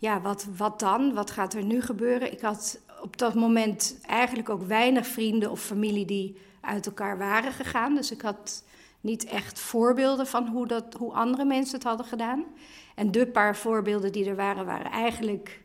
ja, 0.03 0.21
wat, 0.21 0.47
wat 0.57 0.81
dan? 0.81 1.15
Wat 1.15 1.31
gaat 1.31 1.55
er 1.55 1.65
nu 1.65 1.83
gebeuren? 1.83 2.33
Ik 2.33 2.41
had 2.41 2.81
op 3.03 3.17
dat 3.17 3.35
moment 3.35 3.99
eigenlijk 4.07 4.49
ook 4.49 4.63
weinig 4.63 5.07
vrienden 5.07 5.51
of 5.51 5.61
familie 5.61 6.05
die 6.05 6.37
uit 6.61 6.87
elkaar 6.87 7.19
waren 7.19 7.53
gegaan. 7.53 7.95
Dus 7.95 8.11
ik 8.11 8.21
had 8.21 8.65
niet 9.01 9.25
echt 9.25 9.61
voorbeelden 9.61 10.27
van 10.27 10.47
hoe, 10.47 10.67
dat, 10.67 10.95
hoe 10.99 11.13
andere 11.13 11.45
mensen 11.45 11.75
het 11.75 11.85
hadden 11.85 12.07
gedaan. 12.07 12.45
En 12.95 13.11
de 13.11 13.27
paar 13.27 13.57
voorbeelden 13.57 14.13
die 14.13 14.29
er 14.29 14.37
waren, 14.37 14.67
waren 14.67 14.91
eigenlijk 14.91 15.63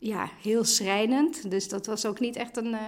ja, 0.00 0.28
heel 0.42 0.64
schrijnend. 0.64 1.50
Dus 1.50 1.68
dat 1.68 1.86
was 1.86 2.06
ook 2.06 2.20
niet 2.20 2.36
echt 2.36 2.56
een. 2.56 2.72
Uh, 2.72 2.78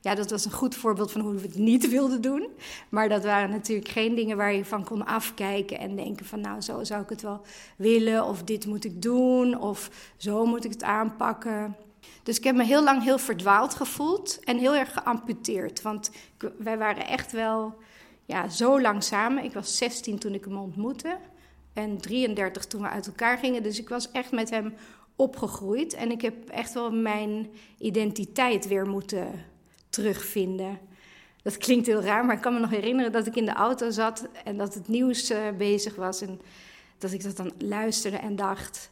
ja, 0.00 0.14
dat 0.14 0.30
was 0.30 0.44
een 0.44 0.52
goed 0.52 0.74
voorbeeld 0.74 1.12
van 1.12 1.20
hoe 1.20 1.34
we 1.34 1.40
het 1.40 1.58
niet 1.58 1.88
wilden 1.98 2.20
doen. 2.20 2.48
Maar 2.88 3.08
dat 3.08 3.24
waren 3.24 3.50
natuurlijk 3.50 3.88
geen 3.88 4.14
dingen 4.14 4.36
waar 4.36 4.52
je 4.52 4.64
van 4.64 4.84
kon 4.84 5.06
afkijken 5.06 5.78
en 5.78 5.96
denken 5.96 6.26
van 6.26 6.40
nou, 6.40 6.60
zo 6.60 6.84
zou 6.84 7.02
ik 7.02 7.08
het 7.08 7.22
wel 7.22 7.40
willen. 7.76 8.24
Of 8.24 8.42
dit 8.42 8.66
moet 8.66 8.84
ik 8.84 9.02
doen. 9.02 9.60
Of 9.60 9.90
zo 10.16 10.44
moet 10.46 10.64
ik 10.64 10.70
het 10.70 10.82
aanpakken. 10.82 11.76
Dus 12.22 12.38
ik 12.38 12.44
heb 12.44 12.54
me 12.54 12.64
heel 12.64 12.82
lang 12.82 13.02
heel 13.02 13.18
verdwaald 13.18 13.74
gevoeld 13.74 14.40
en 14.44 14.58
heel 14.58 14.74
erg 14.74 14.92
geamputeerd. 14.92 15.82
Want 15.82 16.10
wij 16.58 16.78
waren 16.78 17.06
echt 17.06 17.32
wel 17.32 17.74
ja, 18.24 18.48
zo 18.48 18.80
lang 18.80 19.02
samen. 19.02 19.44
Ik 19.44 19.52
was 19.52 19.76
16 19.76 20.18
toen 20.18 20.34
ik 20.34 20.44
hem 20.44 20.56
ontmoette. 20.56 21.18
En 21.72 21.98
33 21.98 22.66
toen 22.66 22.82
we 22.82 22.88
uit 22.88 23.06
elkaar 23.06 23.38
gingen. 23.38 23.62
Dus 23.62 23.78
ik 23.78 23.88
was 23.88 24.10
echt 24.10 24.32
met 24.32 24.50
hem 24.50 24.74
opgegroeid. 25.20 25.94
En 25.94 26.10
ik 26.10 26.20
heb 26.20 26.48
echt 26.48 26.72
wel 26.72 26.92
mijn 26.92 27.50
identiteit 27.78 28.68
weer 28.68 28.86
moeten 28.86 29.44
terugvinden. 29.88 30.78
Dat 31.42 31.56
klinkt 31.56 31.86
heel 31.86 32.02
raar, 32.02 32.24
maar 32.24 32.36
ik 32.36 32.42
kan 32.42 32.54
me 32.54 32.60
nog 32.60 32.70
herinneren 32.70 33.12
dat 33.12 33.26
ik 33.26 33.36
in 33.36 33.44
de 33.44 33.52
auto 33.52 33.90
zat 33.90 34.28
en 34.44 34.56
dat 34.56 34.74
het 34.74 34.88
nieuws 34.88 35.30
uh, 35.30 35.38
bezig 35.58 35.94
was. 35.94 36.20
En 36.20 36.40
dat 36.98 37.12
ik 37.12 37.22
dat 37.22 37.36
dan 37.36 37.52
luisterde 37.58 38.16
en 38.16 38.36
dacht: 38.36 38.90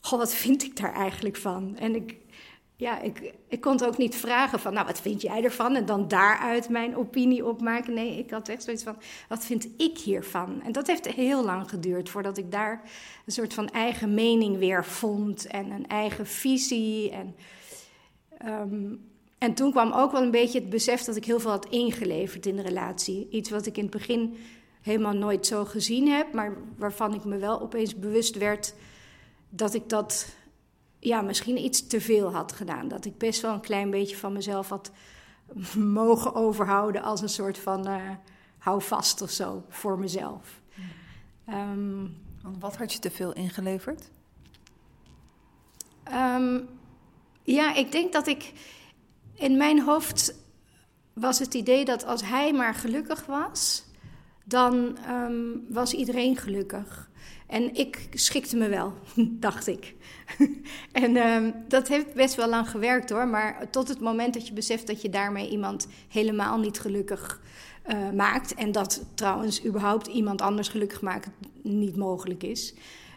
Goh, 0.00 0.18
wat 0.18 0.34
vind 0.34 0.62
ik 0.62 0.76
daar 0.76 0.94
eigenlijk 0.94 1.36
van? 1.36 1.76
En 1.76 1.94
ik, 1.94 2.16
ja, 2.76 3.00
ik, 3.00 3.34
ik 3.48 3.60
kon 3.60 3.72
het 3.72 3.86
ook 3.86 3.98
niet 3.98 4.16
vragen 4.16 4.60
van, 4.60 4.72
nou, 4.72 4.86
wat 4.86 5.00
vind 5.00 5.22
jij 5.22 5.44
ervan? 5.44 5.76
En 5.76 5.86
dan 5.86 6.08
daaruit 6.08 6.68
mijn 6.68 6.96
opinie 6.96 7.46
opmaken. 7.46 7.94
Nee, 7.94 8.18
ik 8.18 8.30
had 8.30 8.48
echt 8.48 8.62
zoiets 8.62 8.82
van, 8.82 8.96
wat 9.28 9.44
vind 9.44 9.68
ik 9.76 9.98
hiervan? 9.98 10.62
En 10.62 10.72
dat 10.72 10.86
heeft 10.86 11.06
heel 11.06 11.44
lang 11.44 11.68
geduurd 11.68 12.08
voordat 12.08 12.38
ik 12.38 12.50
daar 12.50 12.82
een 13.26 13.32
soort 13.32 13.54
van 13.54 13.70
eigen 13.70 14.14
mening 14.14 14.58
weer 14.58 14.84
vond 14.84 15.46
en 15.46 15.70
een 15.70 15.86
eigen 15.86 16.26
visie. 16.26 17.10
En, 17.10 17.36
um, 18.46 19.00
en 19.38 19.54
toen 19.54 19.70
kwam 19.70 19.92
ook 19.92 20.12
wel 20.12 20.22
een 20.22 20.30
beetje 20.30 20.60
het 20.60 20.70
besef 20.70 21.02
dat 21.02 21.16
ik 21.16 21.24
heel 21.24 21.40
veel 21.40 21.50
had 21.50 21.68
ingeleverd 21.68 22.46
in 22.46 22.56
de 22.56 22.62
relatie. 22.62 23.28
Iets 23.30 23.50
wat 23.50 23.66
ik 23.66 23.76
in 23.76 23.82
het 23.82 23.92
begin 23.92 24.36
helemaal 24.80 25.12
nooit 25.12 25.46
zo 25.46 25.64
gezien 25.64 26.08
heb, 26.08 26.32
maar 26.32 26.56
waarvan 26.76 27.14
ik 27.14 27.24
me 27.24 27.36
wel 27.36 27.60
opeens 27.60 27.98
bewust 27.98 28.38
werd 28.38 28.74
dat 29.48 29.74
ik 29.74 29.88
dat 29.88 30.26
ja, 31.04 31.20
misschien 31.20 31.64
iets 31.64 31.86
te 31.86 32.00
veel 32.00 32.32
had 32.32 32.52
gedaan. 32.52 32.88
Dat 32.88 33.04
ik 33.04 33.18
best 33.18 33.40
wel 33.40 33.52
een 33.52 33.60
klein 33.60 33.90
beetje 33.90 34.16
van 34.16 34.32
mezelf 34.32 34.68
had 34.68 34.90
mogen 35.76 36.34
overhouden 36.34 37.02
als 37.02 37.20
een 37.20 37.28
soort 37.28 37.58
van 37.58 37.88
uh, 37.88 38.10
hou 38.58 38.82
vast 38.82 39.22
of 39.22 39.30
zo 39.30 39.64
voor 39.68 39.98
mezelf. 39.98 40.62
Um, 41.48 42.16
Wat 42.58 42.76
had 42.76 42.92
je 42.92 42.98
te 42.98 43.10
veel 43.10 43.32
ingeleverd? 43.32 44.10
Um, 46.12 46.68
ja, 47.42 47.74
ik 47.74 47.92
denk 47.92 48.12
dat 48.12 48.26
ik 48.26 48.52
in 49.34 49.56
mijn 49.56 49.82
hoofd 49.82 50.34
was 51.12 51.38
het 51.38 51.54
idee 51.54 51.84
dat 51.84 52.04
als 52.04 52.22
hij 52.22 52.52
maar 52.52 52.74
gelukkig 52.74 53.26
was, 53.26 53.84
dan 54.44 54.98
um, 55.08 55.66
was 55.68 55.92
iedereen 55.92 56.36
gelukkig. 56.36 57.10
En 57.54 57.74
ik 57.74 58.08
schikte 58.10 58.56
me 58.56 58.68
wel, 58.68 58.92
dacht 59.46 59.66
ik. 59.66 59.94
en 60.92 61.16
um, 61.16 61.54
dat 61.68 61.88
heeft 61.88 62.14
best 62.14 62.34
wel 62.34 62.48
lang 62.48 62.70
gewerkt 62.70 63.10
hoor. 63.10 63.28
Maar 63.28 63.70
tot 63.70 63.88
het 63.88 64.00
moment 64.00 64.34
dat 64.34 64.46
je 64.46 64.52
beseft 64.52 64.86
dat 64.86 65.02
je 65.02 65.10
daarmee 65.10 65.48
iemand 65.48 65.88
helemaal 66.08 66.58
niet 66.58 66.80
gelukkig 66.80 67.40
uh, 67.86 68.10
maakt. 68.10 68.54
En 68.54 68.72
dat 68.72 69.04
trouwens 69.14 69.64
überhaupt 69.64 70.06
iemand 70.06 70.40
anders 70.40 70.68
gelukkig 70.68 71.02
maken 71.02 71.32
niet 71.62 71.96
mogelijk 71.96 72.42
is. 72.42 72.74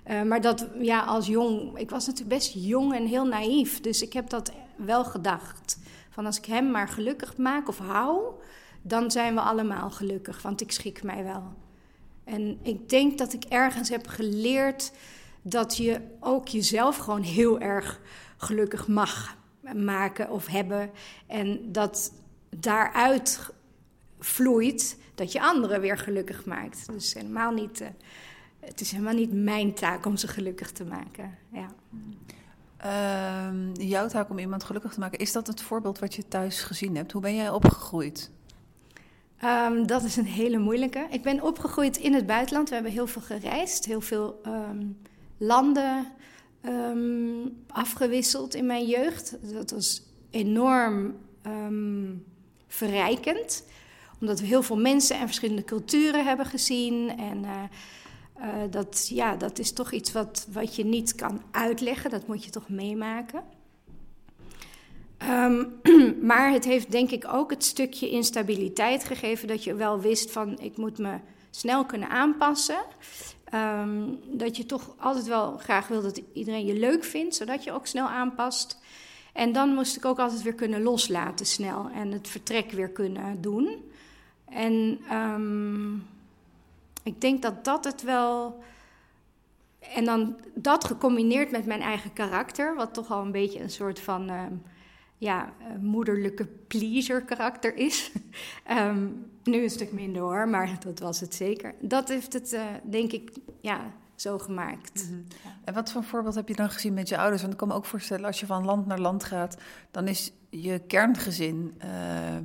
Uh, 0.08 0.22
maar 0.22 0.41
dat 0.41 0.67
ja, 0.82 1.01
als 1.01 1.27
jong, 1.27 1.77
ik 1.77 1.89
was 1.89 2.06
natuurlijk 2.06 2.38
best 2.38 2.53
jong 2.56 2.94
en 2.94 3.06
heel 3.06 3.25
naïef. 3.25 3.82
Dus 3.82 4.01
ik 4.01 4.13
heb 4.13 4.29
dat 4.29 4.51
wel 4.75 5.06
gedacht. 5.06 5.79
Van 6.10 6.25
als 6.25 6.38
ik 6.38 6.46
hem 6.46 6.72
maar 6.72 6.88
gelukkig 6.88 7.38
maak 7.38 7.67
of 7.67 7.77
hou, 7.77 8.22
dan 8.82 9.12
zijn 9.12 9.34
we 9.34 9.41
allemaal 9.41 9.89
gelukkig, 9.89 10.41
want 10.41 10.62
ik 10.62 10.72
schik 10.72 11.03
mij 11.03 11.24
wel. 11.24 11.53
En 12.27 12.60
ik 12.62 12.89
denk 12.89 13.17
dat 13.17 13.34
ik 13.34 13.43
ergens 13.43 13.89
heb 13.89 14.07
geleerd 14.07 14.91
dat 15.41 15.77
je 15.77 16.01
ook 16.19 16.48
jezelf 16.48 16.98
gewoon 16.98 17.22
heel 17.22 17.60
erg 17.60 18.01
gelukkig 18.38 18.88
mag 18.88 19.38
maken 19.75 20.29
of 20.29 20.46
hebben. 20.46 20.89
En 21.27 21.72
dat 21.72 22.12
daaruit 22.50 23.53
vloeit 24.19 24.98
dat 25.15 25.31
je 25.31 25.41
anderen 25.41 25.81
weer 25.81 25.98
gelukkig 25.98 26.46
maakt. 26.46 26.88
Dus 26.91 27.13
helemaal 27.13 27.51
niet, 27.51 27.81
uh, 27.81 27.88
het 28.60 28.81
is 28.81 28.91
helemaal 28.91 29.13
niet 29.13 29.34
mijn 29.34 29.74
taak 29.74 30.05
om 30.05 30.17
ze 30.17 30.27
gelukkig 30.27 30.72
te 30.72 30.86
maken. 30.86 31.38
Ja. 31.51 31.67
Uh, 32.86 33.88
jouw 33.89 34.07
taak 34.07 34.29
om 34.29 34.39
iemand 34.39 34.63
gelukkig 34.63 34.93
te 34.93 35.00
maken, 35.00 35.19
is 35.19 35.31
dat 35.31 35.48
het 35.48 35.62
voorbeeld 35.62 36.00
wat 36.00 36.15
je 36.15 36.27
thuis 36.27 36.62
gezien 36.62 36.96
hebt? 36.96 37.12
Hoe 37.12 37.22
ben 37.22 37.36
jij 37.36 37.50
opgegroeid? 37.50 38.31
Um, 39.44 39.88
dat 39.88 40.03
is 40.03 40.15
een 40.15 40.25
hele 40.25 40.58
moeilijke. 40.58 41.08
Ik 41.10 41.24
ben 41.24 41.44
opgegroeid 41.44 41.98
in 41.98 42.13
het 42.13 42.25
buitenland. 42.25 42.67
We 42.67 42.74
hebben 42.74 42.94
heel 42.94 43.08
veel 43.08 43.22
gereisd, 43.22 43.86
heel 43.86 44.01
veel 44.01 44.41
um, 44.46 44.98
landen 45.38 46.08
um, 46.65 47.63
afgewisseld 47.67 48.56
in 48.56 48.65
mijn 48.65 48.86
jeugd. 48.86 49.38
Dat 49.53 49.72
was 49.72 50.01
enorm 50.29 51.15
verrijkend, 52.67 53.63
omdat 54.22 54.39
we 54.39 54.46
heel 54.46 54.63
veel 54.63 54.77
mensen 54.77 55.20
en 55.20 55.25
verschillende 55.25 55.63
culturen 55.63 56.25
hebben 56.25 56.46
gezien. 56.46 57.17
En 57.17 57.44
uh, 57.44 57.63
uh, 58.39 58.46
dat, 58.70 59.08
ja, 59.10 59.36
dat 59.36 59.60
is 59.60 59.72
toch 59.72 59.91
iets 59.91 60.12
wat, 60.12 60.48
wat 60.51 60.75
je 60.75 60.86
niet 60.86 61.15
kan 61.15 61.41
uitleggen, 61.51 62.10
dat 62.10 62.27
moet 62.27 62.44
je 62.44 62.50
toch 62.51 62.70
meemaken. 62.70 63.44
Um, 65.24 65.79
maar 66.29 66.51
het 66.51 66.65
heeft 66.65 66.91
denk 66.91 67.12
ik 67.12 67.27
ook 67.27 67.50
het 67.50 67.63
stukje 67.63 68.09
instabiliteit 68.09 69.03
gegeven 69.03 69.47
dat 69.47 69.63
je 69.63 69.75
wel 69.75 70.00
wist 70.00 70.31
van 70.31 70.59
ik 70.59 70.77
moet 70.77 70.97
me 70.97 71.17
snel 71.50 71.86
kunnen 71.86 72.09
aanpassen. 72.09 72.83
Um, 73.53 74.19
dat 74.25 74.57
je 74.57 74.65
toch 74.65 74.95
altijd 74.97 75.25
wel 75.25 75.57
graag 75.57 75.88
wil 75.88 76.01
dat 76.01 76.21
iedereen 76.33 76.65
je 76.65 76.79
leuk 76.79 77.03
vindt, 77.03 77.36
zodat 77.36 77.63
je 77.63 77.71
ook 77.71 77.88
snel 77.88 78.07
aanpast. 78.07 78.79
En 79.33 79.51
dan 79.51 79.74
moest 79.74 79.95
ik 79.95 80.05
ook 80.05 80.19
altijd 80.19 80.41
weer 80.41 80.53
kunnen 80.53 80.81
loslaten 80.81 81.45
snel 81.45 81.89
en 81.93 82.12
het 82.12 82.27
vertrek 82.27 82.71
weer 82.71 82.89
kunnen 82.89 83.41
doen. 83.41 83.91
En 84.45 85.00
um, 85.12 86.07
ik 87.03 87.21
denk 87.21 87.41
dat 87.41 87.65
dat 87.65 87.83
het 87.83 88.01
wel. 88.01 88.63
En 89.79 90.05
dan 90.05 90.36
dat 90.53 90.83
gecombineerd 90.83 91.51
met 91.51 91.65
mijn 91.65 91.81
eigen 91.81 92.13
karakter, 92.13 92.75
wat 92.75 92.93
toch 92.93 93.12
al 93.12 93.21
een 93.21 93.31
beetje 93.31 93.59
een 93.59 93.69
soort 93.69 94.00
van 94.00 94.29
ja, 95.17 95.53
moederlijke 95.79 96.45
pleaser 96.45 97.21
karakter 97.21 97.75
is. 97.75 98.12
um, 98.71 99.25
nu 99.43 99.63
een 99.63 99.69
stuk 99.69 99.91
minder 99.91 100.21
hoor, 100.21 100.47
maar 100.47 100.77
dat 100.79 101.00
was 101.00 101.19
het 101.19 101.36
zeker. 101.36 101.74
Dat 101.79 102.07
heeft 102.07 102.33
het, 102.33 102.53
uh, 102.53 102.62
denk 102.83 103.12
ik, 103.12 103.31
ja, 103.62 103.91
zo 104.15 104.38
gemaakt. 104.38 105.03
Mm 105.03 105.09
-hmm. 105.09 105.25
En 105.63 105.74
wat 105.74 105.91
voor 105.91 106.03
voorbeeld 106.03 106.36
heb 106.36 106.47
je 106.47 106.55
dan 106.55 106.69
gezien 106.69 106.93
met 106.93 107.09
je 107.09 107.17
ouders? 107.17 107.41
Want 107.41 107.53
ik 107.53 107.59
kan 107.59 107.67
me 107.67 107.74
ook 107.74 107.86
voorstellen, 107.86 108.25
als 108.25 108.39
je 108.39 108.45
van 108.45 108.65
land 108.65 108.86
naar 108.86 109.00
land 109.00 109.24
gaat, 109.24 109.57
dan 109.91 110.07
is 110.07 110.31
je 110.50 110.79
kerngezin 110.79 111.81
uh, 111.83 111.89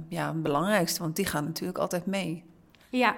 ja, 0.09 0.33
het 0.33 0.43
belangrijkste, 0.43 1.03
want 1.03 1.17
die 1.17 1.27
gaan 1.27 1.45
natuurlijk 1.45 1.79
altijd 1.79 2.07
mee. 2.07 2.45
Ja, 2.91 3.17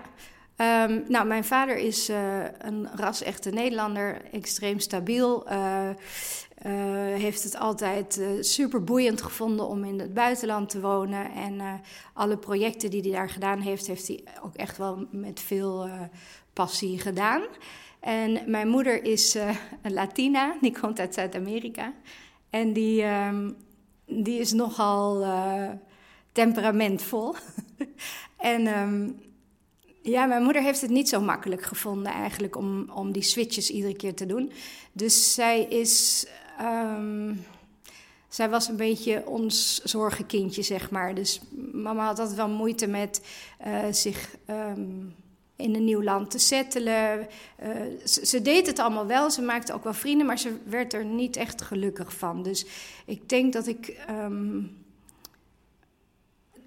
Um, 0.56 1.04
nou, 1.08 1.26
mijn 1.26 1.44
vader 1.44 1.76
is 1.76 2.10
uh, 2.10 2.16
een 2.58 2.88
ras-echte 2.94 3.50
Nederlander, 3.50 4.20
extreem 4.32 4.78
stabiel. 4.78 5.52
Uh, 5.52 5.88
uh, 6.66 6.72
heeft 7.14 7.42
het 7.42 7.56
altijd 7.56 8.20
super 8.40 8.84
boeiend 8.84 9.22
gevonden 9.22 9.66
om 9.66 9.84
in 9.84 9.98
het 9.98 10.14
buitenland 10.14 10.68
te 10.68 10.80
wonen. 10.80 11.32
En 11.32 11.60
alle 12.12 12.36
projecten 12.36 12.90
die 12.90 13.00
hij 13.00 13.10
daar 13.10 13.30
gedaan 13.30 13.60
heeft, 13.60 13.86
heeft 13.86 14.08
hij 14.08 14.24
ook 14.42 14.54
echt 14.54 14.76
wel 14.76 15.06
met 15.10 15.40
veel 15.40 15.88
passie 16.52 16.98
gedaan. 16.98 17.42
En 18.00 18.50
mijn 18.50 18.68
moeder 18.68 19.04
is 19.04 19.34
een 19.82 19.92
Latina, 19.92 20.56
die 20.60 20.80
komt 20.80 21.00
uit 21.00 21.14
Zuid-Amerika. 21.14 21.92
En 22.50 22.72
die, 22.72 23.04
um, 23.04 23.56
die 24.06 24.38
is 24.40 24.52
nogal 24.52 25.24
temperamentvol. 26.32 27.34
en. 28.36 28.66
Um, 28.66 29.22
ja, 30.04 30.26
mijn 30.26 30.42
moeder 30.42 30.62
heeft 30.62 30.80
het 30.80 30.90
niet 30.90 31.08
zo 31.08 31.20
makkelijk 31.20 31.62
gevonden 31.62 32.12
eigenlijk 32.12 32.56
om, 32.56 32.90
om 32.94 33.12
die 33.12 33.22
switches 33.22 33.70
iedere 33.70 33.96
keer 33.96 34.14
te 34.14 34.26
doen. 34.26 34.52
Dus 34.92 35.34
zij 35.34 35.62
is. 35.62 36.26
Um, 36.60 37.44
zij 38.28 38.50
was 38.50 38.68
een 38.68 38.76
beetje 38.76 39.26
ons 39.26 39.82
zorgenkindje, 39.82 40.62
zeg 40.62 40.90
maar. 40.90 41.14
Dus 41.14 41.40
mama 41.72 42.06
had 42.06 42.18
altijd 42.18 42.36
wel 42.36 42.48
moeite 42.48 42.86
met 42.86 43.22
uh, 43.66 43.78
zich 43.90 44.36
um, 44.50 45.14
in 45.56 45.74
een 45.74 45.84
nieuw 45.84 46.02
land 46.02 46.30
te 46.30 46.38
settelen. 46.38 47.28
Uh, 47.62 48.06
ze, 48.06 48.42
deed 48.42 48.66
het 48.66 48.78
allemaal 48.78 49.06
wel, 49.06 49.30
ze 49.30 49.42
maakte 49.42 49.72
ook 49.72 49.84
wel 49.84 49.94
vrienden, 49.94 50.26
maar 50.26 50.38
ze 50.38 50.56
werd 50.64 50.92
er 50.92 51.04
niet 51.04 51.36
echt 51.36 51.62
gelukkig 51.62 52.14
van. 52.14 52.42
Dus 52.42 52.66
ik 53.04 53.28
denk 53.28 53.52
dat 53.52 53.66
ik. 53.66 54.04
Um, 54.10 54.83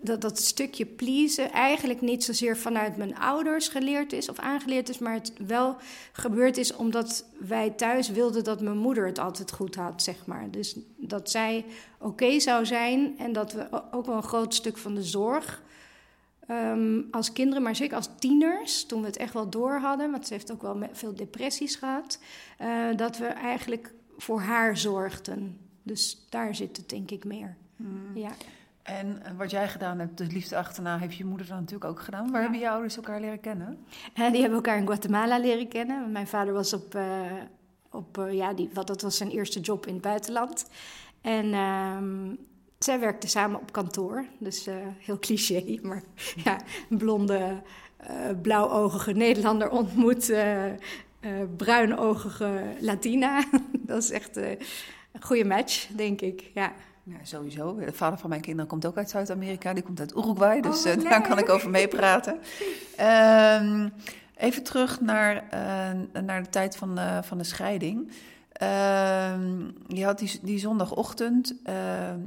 dat 0.07 0.21
dat 0.21 0.39
stukje 0.39 0.85
pleasen 0.85 1.51
eigenlijk 1.51 2.01
niet 2.01 2.23
zozeer 2.23 2.57
vanuit 2.57 2.97
mijn 2.97 3.17
ouders 3.17 3.67
geleerd 3.67 4.13
is 4.13 4.29
of 4.29 4.39
aangeleerd 4.39 4.89
is, 4.89 4.97
maar 4.97 5.13
het 5.13 5.33
wel 5.47 5.75
gebeurd 6.11 6.57
is 6.57 6.75
omdat 6.75 7.25
wij 7.39 7.69
thuis 7.69 8.09
wilden 8.09 8.43
dat 8.43 8.61
mijn 8.61 8.77
moeder 8.77 9.05
het 9.05 9.19
altijd 9.19 9.51
goed 9.51 9.75
had, 9.75 10.03
zeg 10.03 10.25
maar. 10.25 10.51
Dus 10.51 10.75
dat 10.97 11.29
zij 11.29 11.65
oké 11.97 12.07
okay 12.07 12.39
zou 12.39 12.65
zijn 12.65 13.17
en 13.17 13.33
dat 13.33 13.53
we 13.53 13.91
ook 13.91 14.05
wel 14.05 14.15
een 14.15 14.23
groot 14.23 14.53
stuk 14.53 14.77
van 14.77 14.95
de 14.95 15.03
zorg 15.03 15.61
um, 16.51 17.07
als 17.11 17.33
kinderen, 17.33 17.63
maar 17.63 17.75
zeker 17.75 17.95
als 17.95 18.09
tieners, 18.19 18.85
toen 18.85 19.01
we 19.01 19.07
het 19.07 19.17
echt 19.17 19.33
wel 19.33 19.49
door 19.49 19.79
hadden, 19.79 20.11
want 20.11 20.27
ze 20.27 20.33
heeft 20.33 20.51
ook 20.51 20.61
wel 20.61 20.89
veel 20.91 21.15
depressies 21.15 21.75
gehad, 21.75 22.19
uh, 22.61 22.95
dat 22.95 23.17
we 23.17 23.25
eigenlijk 23.25 23.93
voor 24.17 24.39
haar 24.39 24.77
zorgden. 24.77 25.57
Dus 25.83 26.25
daar 26.29 26.55
zit 26.55 26.77
het 26.77 26.89
denk 26.89 27.11
ik 27.11 27.23
meer. 27.25 27.55
Mm. 27.75 28.17
Ja. 28.17 28.31
En 28.87 29.21
wat 29.37 29.51
jij 29.51 29.67
gedaan 29.67 29.99
hebt, 29.99 30.17
de 30.17 30.25
liefde 30.25 30.57
achterna, 30.57 30.97
heeft 30.97 31.15
je 31.15 31.25
moeder 31.25 31.47
dan 31.47 31.57
natuurlijk 31.57 31.91
ook 31.91 31.99
gedaan. 31.99 32.31
Waar 32.31 32.35
ja. 32.35 32.41
hebben 32.41 32.59
je 32.59 32.69
ouders 32.69 32.95
elkaar 32.95 33.19
leren 33.19 33.39
kennen? 33.39 33.85
Ja, 34.13 34.29
die 34.29 34.39
hebben 34.39 34.57
elkaar 34.57 34.77
in 34.77 34.85
Guatemala 34.85 35.37
leren 35.37 35.67
kennen. 35.67 36.11
Mijn 36.11 36.27
vader 36.27 36.53
was 36.53 36.73
op, 36.73 36.95
uh, 36.95 37.31
op 37.91 38.17
uh, 38.17 38.33
ja, 38.33 38.53
die, 38.53 38.69
wat, 38.73 38.87
dat 38.87 39.01
was 39.01 39.17
zijn 39.17 39.29
eerste 39.29 39.59
job 39.59 39.85
in 39.85 39.93
het 39.93 40.01
buitenland. 40.01 40.69
En 41.21 41.53
um, 41.53 42.37
zij 42.77 42.99
werkten 42.99 43.29
samen 43.29 43.59
op 43.59 43.71
kantoor. 43.71 44.25
Dus 44.39 44.67
heel 44.97 45.19
cliché, 45.19 45.79
maar 45.81 46.03
ja, 46.43 46.59
een 46.89 46.97
blonde, 46.97 47.61
blauwogige 48.41 49.11
Nederlander 49.11 49.69
ontmoet, 49.69 50.33
bruinogige 51.57 52.63
Latina. 52.79 53.43
dat 53.87 54.03
is 54.03 54.11
echt 54.11 54.35
een 54.35 54.57
goede 55.19 55.45
match, 55.45 55.87
denk 55.87 56.21
ik, 56.21 56.51
ja. 56.53 56.73
Ja, 57.09 57.17
sowieso. 57.23 57.75
De 57.75 57.91
vader 57.91 58.19
van 58.19 58.29
mijn 58.29 58.41
kinderen 58.41 58.69
komt 58.69 58.85
ook 58.85 58.97
uit 58.97 59.09
Zuid-Amerika. 59.09 59.73
Die 59.73 59.83
komt 59.83 59.99
uit 59.99 60.15
Uruguay, 60.15 60.61
dus 60.61 60.85
oh, 60.85 60.95
uh, 60.95 61.09
daar 61.09 61.27
kan 61.27 61.37
ik 61.37 61.49
over 61.49 61.69
meepraten. 61.69 62.39
um, 63.61 63.93
even 64.35 64.63
terug 64.63 65.01
naar, 65.01 65.35
uh, 65.35 66.21
naar 66.21 66.43
de 66.43 66.49
tijd 66.49 66.75
van, 66.75 66.99
uh, 66.99 67.21
van 67.21 67.37
de 67.37 67.43
scheiding. 67.43 68.11
Uh, 68.61 69.33
je 69.87 70.05
had 70.05 70.19
die, 70.19 70.39
die 70.41 70.59
zondagochtend, 70.59 71.55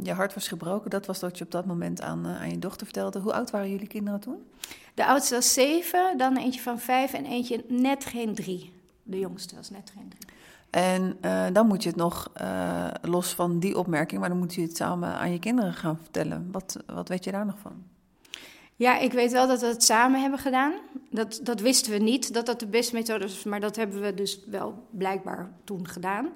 je 0.02 0.12
hart 0.12 0.34
was 0.34 0.48
gebroken. 0.48 0.90
Dat 0.90 1.06
was 1.06 1.20
wat 1.20 1.38
je 1.38 1.44
op 1.44 1.50
dat 1.50 1.66
moment 1.66 2.00
aan, 2.00 2.26
aan 2.26 2.50
je 2.50 2.58
dochter 2.58 2.86
vertelde. 2.86 3.18
Hoe 3.18 3.32
oud 3.32 3.50
waren 3.50 3.70
jullie 3.70 3.86
kinderen 3.86 4.20
toen? 4.20 4.46
De 4.94 5.06
oudste 5.06 5.34
was 5.34 5.52
zeven, 5.52 6.18
dan 6.18 6.36
eentje 6.36 6.60
van 6.60 6.78
vijf 6.78 7.12
en 7.12 7.24
eentje 7.24 7.64
net 7.68 8.04
geen 8.04 8.34
drie. 8.34 8.72
De 9.02 9.18
jongste 9.18 9.54
was 9.54 9.70
net 9.70 9.92
geen 9.94 10.08
drie. 10.08 10.38
En 10.70 11.18
uh, 11.22 11.46
dan 11.52 11.66
moet 11.66 11.82
je 11.82 11.88
het 11.88 11.98
nog, 11.98 12.30
uh, 12.42 12.86
los 13.02 13.34
van 13.34 13.58
die 13.58 13.78
opmerking, 13.78 14.20
maar 14.20 14.28
dan 14.28 14.38
moet 14.38 14.54
je 14.54 14.62
het 14.62 14.76
samen 14.76 15.08
aan 15.08 15.32
je 15.32 15.38
kinderen 15.38 15.74
gaan 15.74 15.98
vertellen. 16.02 16.48
Wat, 16.52 16.76
wat 16.86 17.08
weet 17.08 17.24
je 17.24 17.30
daar 17.30 17.46
nog 17.46 17.58
van? 17.58 17.84
Ja, 18.76 18.98
ik 18.98 19.12
weet 19.12 19.32
wel 19.32 19.46
dat 19.48 19.60
we 19.60 19.66
het 19.66 19.82
samen 19.82 20.20
hebben 20.20 20.38
gedaan. 20.38 20.72
Dat, 21.10 21.40
dat 21.42 21.60
wisten 21.60 21.92
we 21.92 21.98
niet, 21.98 22.34
dat 22.34 22.46
dat 22.46 22.60
de 22.60 22.66
beste 22.66 22.94
methode 22.94 23.24
was, 23.24 23.44
maar 23.44 23.60
dat 23.60 23.76
hebben 23.76 24.00
we 24.00 24.14
dus 24.14 24.40
wel 24.46 24.86
blijkbaar 24.90 25.52
toen 25.64 25.88
gedaan. 25.88 26.28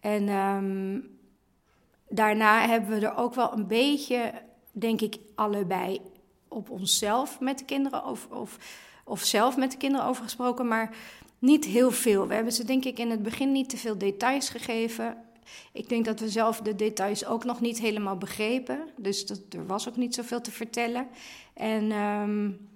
En 0.00 0.28
um, 0.28 1.08
daarna 2.08 2.66
hebben 2.66 3.00
we 3.00 3.06
er 3.06 3.16
ook 3.16 3.34
wel 3.34 3.52
een 3.52 3.66
beetje, 3.66 4.32
denk 4.72 5.00
ik, 5.00 5.18
allebei 5.34 6.00
op 6.48 6.70
onszelf 6.70 7.40
met 7.40 7.58
de 7.58 7.64
kinderen, 7.64 8.04
of, 8.04 8.28
of, 8.30 8.58
of 9.04 9.24
zelf 9.24 9.56
met 9.56 9.70
de 9.70 9.76
kinderen 9.76 10.06
over 10.06 10.22
gesproken. 10.22 10.68
Maar 10.68 10.96
niet 11.38 11.64
heel 11.64 11.90
veel. 11.90 12.26
We 12.26 12.34
hebben 12.34 12.52
ze 12.52 12.64
denk 12.64 12.84
ik 12.84 12.98
in 12.98 13.10
het 13.10 13.22
begin 13.22 13.52
niet 13.52 13.68
te 13.68 13.76
veel 13.76 13.98
details 13.98 14.48
gegeven. 14.48 15.16
Ik 15.72 15.88
denk 15.88 16.04
dat 16.04 16.20
we 16.20 16.28
zelf 16.28 16.60
de 16.60 16.74
details 16.74 17.26
ook 17.26 17.44
nog 17.44 17.60
niet 17.60 17.78
helemaal 17.78 18.16
begrepen. 18.16 18.88
Dus 18.96 19.26
dat, 19.26 19.40
er 19.50 19.66
was 19.66 19.88
ook 19.88 19.96
niet 19.96 20.14
zoveel 20.14 20.40
te 20.40 20.50
vertellen. 20.50 21.08
En, 21.54 21.92
um, 21.92 22.68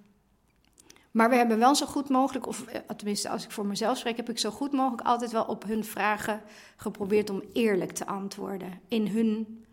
maar 1.11 1.29
we 1.29 1.35
hebben 1.35 1.59
wel 1.59 1.75
zo 1.75 1.85
goed 1.85 2.09
mogelijk, 2.09 2.47
of 2.47 2.65
eh, 2.65 2.79
tenminste 2.95 3.29
als 3.29 3.43
ik 3.43 3.51
voor 3.51 3.65
mezelf 3.65 3.97
spreek, 3.97 4.17
heb 4.17 4.29
ik 4.29 4.39
zo 4.39 4.49
goed 4.49 4.71
mogelijk 4.71 5.07
altijd 5.07 5.31
wel 5.31 5.43
op 5.43 5.63
hun 5.63 5.85
vragen 5.85 6.41
geprobeerd 6.75 7.29
om 7.29 7.43
eerlijk 7.53 7.91
te 7.91 8.05
antwoorden. 8.05 8.79
In 8.87 9.07
hun 9.07 9.65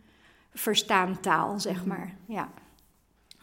verstaantaal, 0.54 1.60
zeg 1.60 1.84
maar. 1.84 2.16
Ja. 2.26 2.50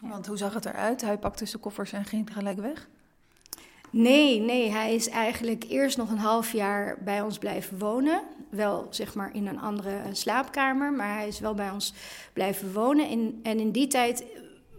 Want 0.00 0.26
hoe 0.26 0.36
zag 0.36 0.54
het 0.54 0.64
eruit? 0.64 1.00
Hij 1.00 1.18
pakte 1.18 1.46
zijn 1.46 1.62
koffers 1.62 1.92
en 1.92 2.04
ging 2.04 2.32
gelijk 2.32 2.58
weg? 2.58 2.88
Nee, 3.90 4.40
nee, 4.40 4.70
hij 4.70 4.94
is 4.94 5.08
eigenlijk 5.08 5.64
eerst 5.68 5.96
nog 5.96 6.10
een 6.10 6.18
half 6.18 6.52
jaar 6.52 6.98
bij 7.04 7.20
ons 7.20 7.38
blijven 7.38 7.78
wonen. 7.78 8.22
Wel 8.50 8.86
zeg 8.90 9.14
maar 9.14 9.34
in 9.34 9.46
een 9.46 9.60
andere 9.60 10.00
slaapkamer, 10.12 10.92
maar 10.92 11.14
hij 11.14 11.28
is 11.28 11.40
wel 11.40 11.54
bij 11.54 11.70
ons 11.70 11.94
blijven 12.32 12.72
wonen. 12.72 13.40
En, 13.42 13.58
in 13.58 13.70
die 13.70 13.86
tijd 13.86 14.24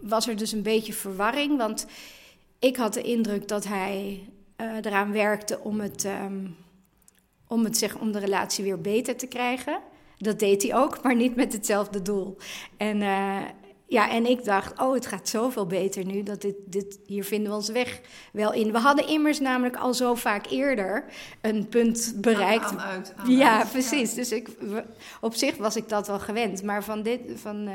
was 0.00 0.28
er 0.28 0.36
dus 0.36 0.52
een 0.52 0.62
beetje 0.62 0.92
verwarring, 0.92 1.56
want 1.56 1.86
ik 2.58 2.76
had 2.76 2.94
de 2.94 3.02
indruk 3.02 3.48
dat 3.48 3.64
hij 3.64 4.28
uh, 4.56 4.76
eraan 4.82 5.12
werkte 5.12 5.60
om, 5.60 5.80
het, 5.80 6.04
um, 6.04 6.56
om, 7.46 7.64
het, 7.64 7.76
zeg, 7.76 7.98
om 7.98 8.12
de 8.12 8.18
relatie 8.18 8.64
weer 8.64 8.80
beter 8.80 9.16
te 9.16 9.26
krijgen. 9.26 9.78
Dat 10.18 10.38
deed 10.38 10.62
hij 10.62 10.74
ook, 10.74 10.98
maar 11.02 11.16
niet 11.16 11.36
met 11.36 11.52
hetzelfde 11.52 12.02
doel. 12.02 12.36
En, 12.76 13.00
uh, 13.00 13.38
ja, 13.90 14.10
en 14.10 14.26
ik 14.26 14.44
dacht, 14.44 14.80
oh, 14.80 14.94
het 14.94 15.06
gaat 15.06 15.28
zoveel 15.28 15.66
beter 15.66 16.04
nu. 16.04 16.22
Dat 16.22 16.40
dit, 16.40 16.54
dit, 16.64 16.98
hier 17.06 17.24
vinden 17.24 17.50
we 17.50 17.56
ons 17.56 17.68
weg 17.68 18.00
wel 18.32 18.52
in. 18.52 18.72
We 18.72 18.78
hadden 18.78 19.08
immers 19.08 19.40
namelijk 19.40 19.76
al 19.76 19.94
zo 19.94 20.14
vaak 20.14 20.46
eerder 20.46 21.04
een 21.40 21.68
punt 21.68 22.12
bereikt. 22.16 22.70
Aan, 22.70 22.80
uit, 22.80 23.14
ja, 23.26 23.64
precies. 23.64 24.14
Dus 24.14 24.32
ik, 24.32 24.48
op 25.20 25.34
zich 25.34 25.56
was 25.56 25.76
ik 25.76 25.88
dat 25.88 26.06
wel 26.06 26.18
gewend. 26.18 26.62
Maar 26.62 26.84
van 26.84 27.02
dit, 27.02 27.20
van, 27.34 27.68
uh, 27.68 27.74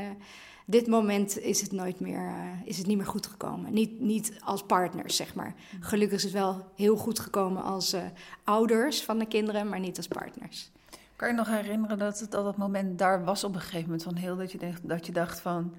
dit 0.66 0.88
moment 0.88 1.40
is 1.40 1.62
het 1.62 1.72
nooit 1.72 2.00
meer, 2.00 2.22
uh, 2.22 2.68
is 2.68 2.78
het 2.78 2.88
niet 2.88 2.98
meer 2.98 3.06
goed 3.06 3.28
gekomen. 3.28 3.74
Niet, 3.74 4.00
niet 4.00 4.32
als 4.44 4.64
partners, 4.64 5.16
zeg 5.16 5.36
maar. 5.36 5.56
Gelukkig 5.80 6.18
is 6.18 6.24
het 6.24 6.34
wel 6.34 6.66
heel 6.76 6.96
goed 6.96 7.20
gekomen 7.20 7.64
als 7.64 7.94
uh, 7.94 8.02
ouders 8.44 9.04
van 9.04 9.20
de 9.20 9.28
kinderen, 9.28 9.70
maar 9.70 9.80
niet 9.80 9.98
als 9.98 10.08
partners. 10.08 10.72
Kan 11.16 11.28
je 11.28 11.34
nog 11.34 11.48
herinneren 11.48 11.98
dat 11.98 12.20
het 12.20 12.36
al 12.36 12.44
dat 12.44 12.58
moment 12.58 13.00
daar 13.00 13.24
was 13.24 13.44
op 13.44 13.56
een 13.56 13.62
gegeven 13.62 13.84
moment 13.84 14.04
van 14.04 14.16
heel 14.16 14.38
dat 14.38 14.52
je, 14.52 14.58
dacht, 14.58 14.88
dat 14.88 15.06
je 15.06 15.12
dacht 15.12 15.40
van 15.40 15.74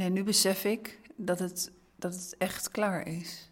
Nee, 0.00 0.10
nu 0.10 0.22
besef 0.22 0.64
ik 0.64 0.98
dat 1.16 1.38
het, 1.38 1.70
dat 1.96 2.14
het 2.14 2.34
echt 2.38 2.70
klaar 2.70 3.06
is. 3.06 3.50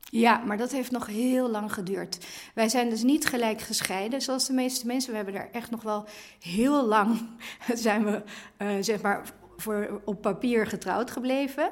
Ja, 0.00 0.38
maar 0.38 0.56
dat 0.56 0.72
heeft 0.72 0.90
nog 0.90 1.06
heel 1.06 1.50
lang 1.50 1.72
geduurd. 1.72 2.26
Wij 2.54 2.68
zijn 2.68 2.90
dus 2.90 3.02
niet 3.02 3.26
gelijk 3.26 3.60
gescheiden, 3.60 4.22
zoals 4.22 4.46
de 4.46 4.52
meeste 4.52 4.86
mensen. 4.86 5.10
We 5.10 5.16
hebben 5.16 5.34
daar 5.34 5.48
echt 5.52 5.70
nog 5.70 5.82
wel 5.82 6.04
heel 6.40 6.86
lang, 6.86 7.28
zijn 7.74 8.04
we 8.04 8.22
uh, 8.58 8.70
zeg 8.80 9.02
maar 9.02 9.32
voor, 9.56 10.00
op 10.04 10.22
papier 10.22 10.66
getrouwd 10.66 11.10
gebleven. 11.10 11.70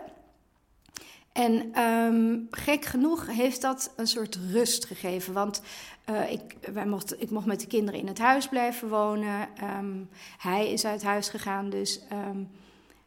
En 1.33 1.81
um, 1.81 2.47
gek 2.51 2.85
genoeg 2.85 3.27
heeft 3.27 3.61
dat 3.61 3.93
een 3.97 4.07
soort 4.07 4.39
rust 4.51 4.85
gegeven. 4.85 5.33
Want 5.33 5.63
uh, 6.11 6.33
ik, 6.33 6.57
wij 6.73 6.87
mocht, 6.87 7.23
ik 7.23 7.31
mocht 7.31 7.47
met 7.47 7.61
de 7.61 7.67
kinderen 7.67 8.01
in 8.01 8.07
het 8.07 8.19
huis 8.19 8.49
blijven 8.49 8.89
wonen. 8.89 9.49
Um, 9.79 10.09
hij 10.39 10.73
is 10.73 10.85
uit 10.85 11.03
huis 11.03 11.29
gegaan, 11.29 11.71
dus... 11.71 12.01
Um, 12.13 12.51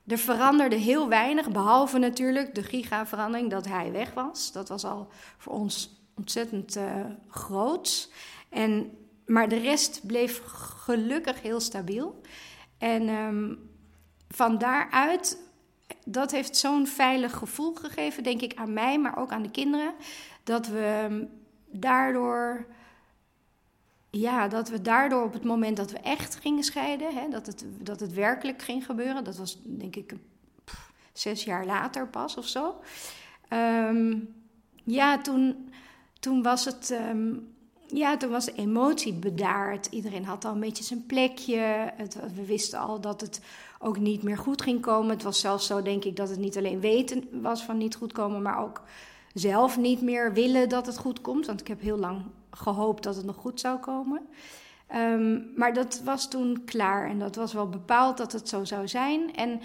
er 0.07 0.17
veranderde 0.17 0.75
heel 0.75 1.07
weinig, 1.07 1.51
behalve 1.51 1.97
natuurlijk 1.97 2.55
de 2.55 2.63
giga-verandering 2.63 3.49
dat 3.49 3.67
hij 3.67 3.91
weg 3.91 4.13
was. 4.13 4.51
Dat 4.51 4.69
was 4.69 4.85
al 4.85 5.07
voor 5.37 5.53
ons 5.53 6.01
ontzettend 6.15 6.77
uh, 6.77 7.05
groot. 7.29 8.11
En, 8.49 8.97
maar 9.25 9.49
de 9.49 9.57
rest 9.57 10.07
bleef 10.07 10.41
gelukkig 10.45 11.41
heel 11.41 11.59
stabiel. 11.59 12.21
En 12.77 13.09
um, 13.09 13.69
van 14.29 14.57
daaruit, 14.57 15.41
dat 16.05 16.31
heeft 16.31 16.57
zo'n 16.57 16.87
veilig 16.87 17.35
gevoel 17.37 17.73
gegeven, 17.73 18.23
denk 18.23 18.41
ik, 18.41 18.55
aan 18.55 18.73
mij, 18.73 18.99
maar 18.99 19.17
ook 19.17 19.31
aan 19.31 19.41
de 19.41 19.51
kinderen. 19.51 19.93
Dat 20.43 20.67
we 20.67 21.27
daardoor 21.71 22.65
ja, 24.09 24.47
dat 24.47 24.69
we 24.69 24.81
daardoor 24.81 25.23
op 25.23 25.33
het 25.33 25.43
moment 25.43 25.77
dat 25.77 25.91
we 25.91 25.97
echt 25.97 26.35
gingen 26.35 26.63
scheiden, 26.63 27.15
hè, 27.15 27.29
dat, 27.29 27.45
het, 27.45 27.65
dat 27.79 27.99
het 27.99 28.13
werkelijk 28.13 28.61
ging 28.61 28.85
gebeuren, 28.85 29.23
dat 29.23 29.37
was 29.37 29.61
denk 29.63 29.95
ik 29.95 30.13
zes 31.13 31.43
jaar 31.43 31.65
later 31.65 32.07
pas 32.07 32.37
of 32.37 32.47
zo. 32.47 32.75
Um, 33.53 34.35
ja, 34.83 35.17
toen, 35.17 35.69
toen 36.19 36.43
was 36.43 36.65
het. 36.65 36.97
Um, 37.09 37.55
ja, 37.87 38.17
toen 38.17 38.29
was 38.29 38.45
de 38.45 38.55
emotie 38.55 39.13
bedaard. 39.13 39.85
Iedereen 39.85 40.25
had 40.25 40.45
al 40.45 40.53
een 40.53 40.59
beetje 40.59 40.83
zijn 40.83 41.05
plekje. 41.05 41.91
Het, 41.95 42.17
we 42.35 42.45
wisten 42.45 42.79
al 42.79 43.01
dat 43.01 43.21
het 43.21 43.41
ook 43.79 43.99
niet 43.99 44.23
meer 44.23 44.37
goed 44.37 44.61
ging 44.61 44.81
komen. 44.81 45.09
Het 45.09 45.23
was 45.23 45.39
zelfs 45.39 45.67
zo, 45.67 45.81
denk 45.81 46.03
ik, 46.03 46.15
dat 46.15 46.29
het 46.29 46.39
niet 46.39 46.57
alleen 46.57 46.79
weten 46.79 47.41
was 47.41 47.63
van 47.63 47.77
niet 47.77 47.95
goed 47.95 48.11
komen, 48.11 48.41
maar 48.41 48.63
ook 48.63 48.81
zelf 49.39 49.77
niet 49.77 50.01
meer 50.01 50.33
willen 50.33 50.69
dat 50.69 50.85
het 50.85 50.97
goed 50.97 51.21
komt. 51.21 51.45
Want 51.45 51.61
ik 51.61 51.67
heb 51.67 51.81
heel 51.81 51.97
lang 51.97 52.21
gehoopt 52.51 53.03
dat 53.03 53.15
het 53.15 53.25
nog 53.25 53.35
goed 53.35 53.59
zou 53.59 53.79
komen. 53.79 54.27
Um, 54.95 55.51
maar 55.55 55.73
dat 55.73 56.01
was 56.03 56.29
toen 56.29 56.61
klaar 56.65 57.09
en 57.09 57.19
dat 57.19 57.35
was 57.35 57.53
wel 57.53 57.69
bepaald 57.69 58.17
dat 58.17 58.31
het 58.31 58.49
zo 58.49 58.63
zou 58.63 58.87
zijn. 58.87 59.35
En, 59.35 59.61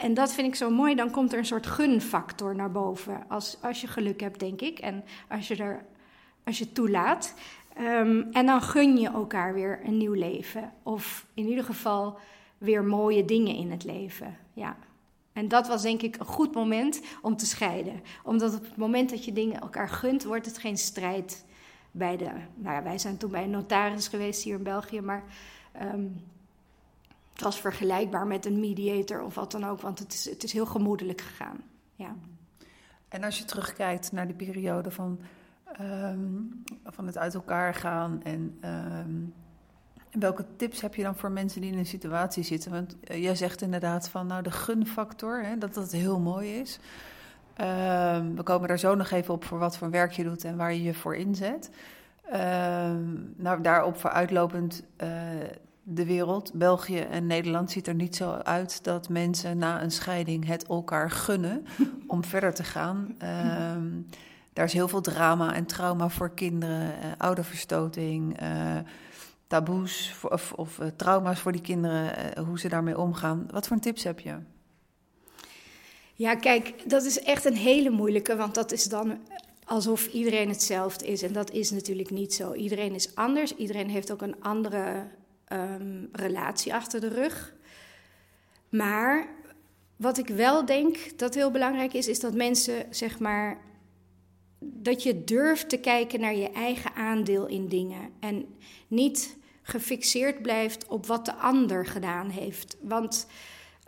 en 0.00 0.14
dat 0.14 0.32
vind 0.32 0.46
ik 0.46 0.54
zo 0.54 0.70
mooi, 0.70 0.94
dan 0.94 1.10
komt 1.10 1.32
er 1.32 1.38
een 1.38 1.46
soort 1.46 1.66
gunfactor 1.66 2.54
naar 2.54 2.70
boven. 2.70 3.24
Als, 3.28 3.58
als 3.62 3.80
je 3.80 3.86
geluk 3.86 4.20
hebt, 4.20 4.40
denk 4.40 4.60
ik. 4.60 4.78
En 4.78 5.04
als 5.28 5.48
je, 5.48 5.56
er, 5.56 5.84
als 6.44 6.58
je 6.58 6.72
toelaat. 6.72 7.34
Um, 7.80 8.28
en 8.32 8.46
dan 8.46 8.62
gun 8.62 8.96
je 8.96 9.08
elkaar 9.08 9.54
weer 9.54 9.80
een 9.84 9.96
nieuw 9.96 10.12
leven. 10.12 10.72
Of 10.82 11.26
in 11.34 11.46
ieder 11.46 11.64
geval 11.64 12.18
weer 12.58 12.84
mooie 12.84 13.24
dingen 13.24 13.54
in 13.54 13.70
het 13.70 13.84
leven. 13.84 14.36
Ja. 14.52 14.76
En 15.38 15.48
dat 15.48 15.68
was 15.68 15.82
denk 15.82 16.02
ik 16.02 16.16
een 16.16 16.26
goed 16.26 16.54
moment 16.54 17.00
om 17.22 17.36
te 17.36 17.46
scheiden. 17.46 18.00
Omdat 18.22 18.54
op 18.54 18.64
het 18.64 18.76
moment 18.76 19.10
dat 19.10 19.24
je 19.24 19.32
dingen 19.32 19.60
elkaar 19.60 19.88
gunt, 19.88 20.24
wordt 20.24 20.46
het 20.46 20.58
geen 20.58 20.78
strijd 20.78 21.44
bij 21.90 22.16
de. 22.16 22.30
Nou 22.54 22.74
ja, 22.74 22.82
wij 22.82 22.98
zijn 22.98 23.16
toen 23.16 23.30
bij 23.30 23.44
een 23.44 23.50
notaris 23.50 24.08
geweest 24.08 24.42
hier 24.42 24.56
in 24.56 24.62
België, 24.62 25.00
maar 25.00 25.22
um, 25.82 26.24
het 27.32 27.42
was 27.42 27.60
vergelijkbaar 27.60 28.26
met 28.26 28.46
een 28.46 28.60
mediator 28.60 29.22
of 29.22 29.34
wat 29.34 29.52
dan 29.52 29.64
ook, 29.64 29.80
want 29.80 29.98
het 29.98 30.12
is, 30.12 30.24
het 30.24 30.42
is 30.42 30.52
heel 30.52 30.66
gemoedelijk 30.66 31.20
gegaan. 31.20 31.60
Ja. 31.94 32.14
En 33.08 33.24
als 33.24 33.38
je 33.38 33.44
terugkijkt 33.44 34.12
naar 34.12 34.26
die 34.26 34.36
periode 34.36 34.90
van, 34.90 35.20
um, 35.80 36.62
van 36.84 37.06
het 37.06 37.18
uit 37.18 37.34
elkaar 37.34 37.74
gaan 37.74 38.22
en. 38.22 38.58
Um, 38.64 39.34
welke 40.12 40.44
tips 40.56 40.80
heb 40.80 40.94
je 40.94 41.02
dan 41.02 41.16
voor 41.16 41.30
mensen 41.30 41.60
die 41.60 41.72
in 41.72 41.78
een 41.78 41.86
situatie 41.86 42.42
zitten? 42.42 42.70
Want 42.70 42.96
uh, 43.10 43.22
jij 43.22 43.34
zegt 43.34 43.62
inderdaad 43.62 44.08
van 44.08 44.26
nou 44.26 44.42
de 44.42 44.50
gunfactor, 44.50 45.42
hè, 45.44 45.58
dat 45.58 45.74
dat 45.74 45.92
heel 45.92 46.18
mooi 46.18 46.60
is. 46.60 46.78
Um, 47.60 48.36
we 48.36 48.42
komen 48.42 48.68
daar 48.68 48.78
zo 48.78 48.94
nog 48.94 49.10
even 49.10 49.34
op 49.34 49.44
voor 49.44 49.58
wat 49.58 49.76
voor 49.76 49.90
werk 49.90 50.12
je 50.12 50.24
doet 50.24 50.44
en 50.44 50.56
waar 50.56 50.72
je 50.72 50.82
je 50.82 50.94
voor 50.94 51.16
inzet. 51.16 51.70
Um, 52.32 53.34
nou, 53.36 53.60
daarop 53.62 53.96
vooruitlopend, 53.96 54.82
uh, 55.02 55.08
de 55.82 56.04
wereld, 56.04 56.52
België 56.54 56.98
en 56.98 57.26
Nederland 57.26 57.70
ziet 57.70 57.86
er 57.86 57.94
niet 57.94 58.16
zo 58.16 58.32
uit 58.32 58.84
dat 58.84 59.08
mensen 59.08 59.58
na 59.58 59.82
een 59.82 59.90
scheiding 59.90 60.46
het 60.46 60.66
elkaar 60.66 61.10
gunnen 61.10 61.66
om 62.06 62.24
verder 62.24 62.54
te 62.54 62.64
gaan. 62.64 63.16
Um, 63.76 64.06
daar 64.52 64.64
is 64.64 64.72
heel 64.72 64.88
veel 64.88 65.00
drama 65.00 65.54
en 65.54 65.66
trauma 65.66 66.08
voor 66.08 66.30
kinderen, 66.30 66.86
uh, 66.86 66.92
ouderverstoting, 67.18 68.42
uh, 68.42 68.48
taboes 69.48 70.14
of, 70.22 70.52
of 70.52 70.80
trauma's 70.96 71.40
voor 71.40 71.52
die 71.52 71.60
kinderen, 71.60 72.38
hoe 72.46 72.58
ze 72.58 72.68
daarmee 72.68 72.98
omgaan. 72.98 73.48
Wat 73.50 73.66
voor 73.66 73.78
tips 73.78 74.04
heb 74.04 74.20
je? 74.20 74.36
Ja, 76.14 76.34
kijk, 76.34 76.90
dat 76.90 77.04
is 77.04 77.20
echt 77.20 77.44
een 77.44 77.56
hele 77.56 77.90
moeilijke, 77.90 78.36
want 78.36 78.54
dat 78.54 78.72
is 78.72 78.84
dan 78.84 79.18
alsof 79.64 80.06
iedereen 80.06 80.48
hetzelfde 80.48 81.06
is. 81.06 81.22
En 81.22 81.32
dat 81.32 81.50
is 81.50 81.70
natuurlijk 81.70 82.10
niet 82.10 82.34
zo. 82.34 82.54
Iedereen 82.54 82.94
is 82.94 83.14
anders, 83.14 83.56
iedereen 83.56 83.88
heeft 83.88 84.12
ook 84.12 84.22
een 84.22 84.42
andere 84.42 85.06
um, 85.52 86.08
relatie 86.12 86.74
achter 86.74 87.00
de 87.00 87.08
rug. 87.08 87.54
Maar 88.68 89.28
wat 89.96 90.18
ik 90.18 90.28
wel 90.28 90.64
denk 90.64 91.18
dat 91.18 91.34
heel 91.34 91.50
belangrijk 91.50 91.92
is, 91.92 92.08
is 92.08 92.20
dat 92.20 92.34
mensen, 92.34 92.86
zeg 92.90 93.18
maar, 93.18 93.58
dat 94.58 95.02
je 95.02 95.24
durft 95.24 95.68
te 95.68 95.76
kijken 95.76 96.20
naar 96.20 96.36
je 96.36 96.50
eigen 96.50 96.94
aandeel 96.94 97.46
in 97.46 97.68
dingen. 97.68 98.10
En 98.20 98.46
niet 98.88 99.36
gefixeerd 99.62 100.42
blijft 100.42 100.86
op 100.86 101.06
wat 101.06 101.24
de 101.24 101.34
ander 101.34 101.86
gedaan 101.86 102.28
heeft. 102.28 102.76
Want 102.80 103.26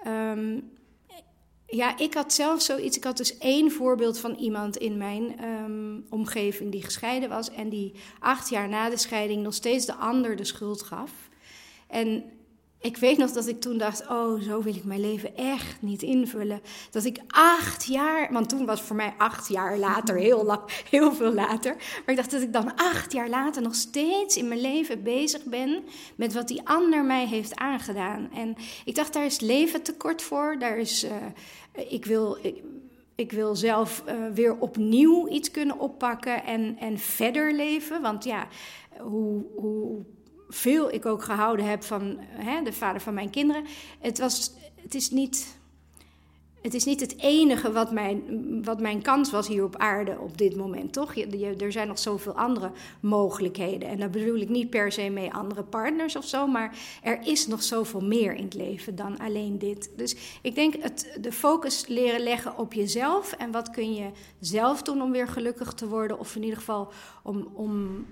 um, 0.06 0.70
ja, 1.66 1.98
ik 1.98 2.14
had 2.14 2.32
zelf 2.32 2.62
zoiets. 2.62 2.96
Ik 2.96 3.04
had 3.04 3.16
dus 3.16 3.38
één 3.38 3.70
voorbeeld 3.70 4.18
van 4.18 4.34
iemand 4.34 4.76
in 4.76 4.96
mijn 4.96 5.44
um, 5.44 6.06
omgeving 6.08 6.72
die 6.72 6.82
gescheiden 6.82 7.28
was. 7.28 7.50
En 7.50 7.68
die 7.68 7.94
acht 8.18 8.48
jaar 8.48 8.68
na 8.68 8.90
de 8.90 8.96
scheiding 8.96 9.42
nog 9.42 9.54
steeds 9.54 9.86
de 9.86 9.94
ander 9.94 10.36
de 10.36 10.44
schuld 10.44 10.82
gaf. 10.82 11.12
En 11.86 12.24
ik 12.82 12.96
weet 12.96 13.18
nog 13.18 13.30
dat 13.32 13.46
ik 13.46 13.60
toen 13.60 13.78
dacht: 13.78 14.08
Oh, 14.08 14.40
zo 14.40 14.62
wil 14.62 14.74
ik 14.74 14.84
mijn 14.84 15.00
leven 15.00 15.36
echt 15.36 15.82
niet 15.82 16.02
invullen. 16.02 16.60
Dat 16.90 17.04
ik 17.04 17.20
acht 17.28 17.84
jaar, 17.84 18.32
want 18.32 18.48
toen 18.48 18.66
was 18.66 18.80
voor 18.80 18.96
mij 18.96 19.14
acht 19.18 19.48
jaar 19.48 19.78
later 19.78 20.16
heel 20.16 20.44
lang, 20.44 20.60
heel 20.90 21.12
veel 21.12 21.34
later. 21.34 21.74
Maar 21.76 22.04
ik 22.06 22.16
dacht 22.16 22.30
dat 22.30 22.42
ik 22.42 22.52
dan 22.52 22.76
acht 22.76 23.12
jaar 23.12 23.28
later 23.28 23.62
nog 23.62 23.74
steeds 23.74 24.36
in 24.36 24.48
mijn 24.48 24.60
leven 24.60 25.02
bezig 25.02 25.44
ben 25.44 25.84
met 26.16 26.32
wat 26.32 26.48
die 26.48 26.68
ander 26.68 27.04
mij 27.04 27.26
heeft 27.26 27.56
aangedaan. 27.56 28.30
En 28.34 28.56
ik 28.84 28.94
dacht: 28.94 29.12
daar 29.12 29.24
is 29.24 29.40
leven 29.40 29.82
te 29.82 29.96
kort 29.96 30.22
voor. 30.22 30.56
Daar 30.58 30.78
is. 30.78 31.04
Uh, 31.04 31.10
ik 31.88 32.04
wil. 32.04 32.38
Ik, 32.42 32.62
ik 33.14 33.32
wil 33.32 33.56
zelf 33.56 34.02
uh, 34.06 34.14
weer 34.34 34.56
opnieuw 34.58 35.28
iets 35.28 35.50
kunnen 35.50 35.78
oppakken 35.78 36.44
en, 36.44 36.76
en 36.78 36.98
verder 36.98 37.54
leven. 37.54 38.02
Want 38.02 38.24
ja, 38.24 38.48
hoe, 38.98 39.44
hoe 39.56 40.04
veel 40.50 40.92
ik 40.92 41.06
ook 41.06 41.22
gehouden 41.22 41.66
heb 41.66 41.82
van 41.82 42.16
hè, 42.20 42.62
de 42.62 42.72
vader 42.72 43.00
van 43.00 43.14
mijn 43.14 43.30
kinderen. 43.30 43.64
Het, 44.00 44.18
was, 44.18 44.52
het 44.82 44.94
is 44.94 45.10
niet 45.10 45.58
het 46.62 46.74
is 46.74 46.84
niet 46.84 47.00
het 47.00 47.18
enige 47.18 47.72
wat 47.72 47.92
mijn, 47.92 48.22
wat 48.64 48.80
mijn 48.80 49.02
kans 49.02 49.30
was 49.30 49.48
hier 49.48 49.64
op 49.64 49.76
aarde 49.76 50.18
op 50.18 50.38
dit 50.38 50.56
moment, 50.56 50.92
toch? 50.92 51.14
Je, 51.14 51.56
er 51.58 51.72
zijn 51.72 51.88
nog 51.88 51.98
zoveel 51.98 52.32
andere 52.32 52.70
mogelijkheden. 53.00 53.88
En 53.88 53.98
daar 53.98 54.10
bedoel 54.10 54.36
ik 54.36 54.48
niet 54.48 54.70
per 54.70 54.92
se 54.92 55.08
mee 55.08 55.32
andere 55.32 55.62
partners 55.62 56.16
of 56.16 56.24
zo, 56.24 56.46
maar 56.46 56.78
er 57.02 57.26
is 57.26 57.46
nog 57.46 57.62
zoveel 57.62 58.00
meer 58.00 58.34
in 58.34 58.44
het 58.44 58.54
leven 58.54 58.96
dan 58.96 59.18
alleen 59.18 59.58
dit. 59.58 59.90
Dus 59.96 60.16
ik 60.42 60.54
denk 60.54 60.74
het, 60.80 61.18
de 61.20 61.32
focus 61.32 61.86
leren 61.86 62.20
leggen 62.20 62.58
op 62.58 62.72
jezelf 62.72 63.32
en 63.32 63.50
wat 63.50 63.70
kun 63.70 63.94
je 63.94 64.10
zelf 64.40 64.82
doen 64.82 65.02
om 65.02 65.12
weer 65.12 65.28
gelukkig 65.28 65.72
te 65.72 65.88
worden, 65.88 66.18
of 66.18 66.36
in 66.36 66.42
ieder 66.42 66.58
geval 66.58 66.92
om, 67.22 67.48
om, 67.54 68.06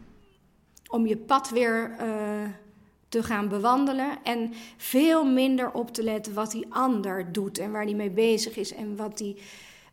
om 0.89 1.07
je 1.07 1.17
pad 1.17 1.51
weer. 1.51 1.97
Uh, 2.01 2.49
te 3.09 3.23
gaan 3.23 3.49
bewandelen 3.49 4.19
en 4.23 4.53
veel 4.77 5.25
minder 5.25 5.71
op 5.73 5.91
te 5.91 6.03
letten 6.03 6.35
wat 6.35 6.51
die 6.51 6.67
ander 6.71 7.33
doet 7.33 7.59
en 7.59 7.73
waar 7.73 7.87
die 7.87 7.97
mee 7.97 8.11
bezig 8.11 8.57
is 8.57 8.75
en 8.75 8.97
wat 8.97 9.19
die. 9.19 9.43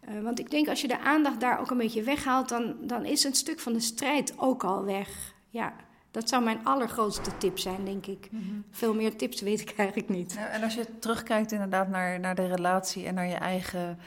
Uh, 0.10 0.21
want 0.21 0.39
ik 0.39 0.51
denk 0.51 0.67
als 0.67 0.81
je 0.81 0.88
de 0.88 0.99
aandacht 0.99 1.39
daar 1.39 1.60
ook 1.60 1.69
een 1.69 1.77
beetje 1.77 2.03
weghaalt, 2.03 2.49
dan, 2.49 2.75
dan 2.81 3.05
is 3.05 3.23
een 3.23 3.34
stuk 3.34 3.60
van 3.60 3.73
de 3.73 3.79
strijd 3.79 4.34
ook 4.38 4.63
al 4.63 4.84
weg. 4.84 5.34
Ja, 5.49 5.73
dat 6.12 6.29
zou 6.29 6.43
mijn 6.43 6.65
allergrootste 6.65 7.38
tip 7.38 7.60
zijn, 7.60 7.86
denk 7.86 8.05
ik. 8.05 8.27
Mhm. 8.31 8.43
Veel 8.71 8.93
meer 8.93 9.15
tips 9.15 9.41
weet 9.41 9.62
ik 9.62 9.73
eigenlijk 9.77 10.10
niet. 10.10 10.34
Ja, 10.34 10.47
en 10.47 10.63
als 10.63 10.75
je 10.75 10.99
terugkijkt 10.99 11.51
inderdaad 11.51 11.89
naar, 11.89 12.19
naar 12.19 12.36
de 12.36 12.47
relatie 12.47 13.05
en 13.05 13.13
naar 13.13 13.27
je 13.27 13.36
eigen 13.36 13.99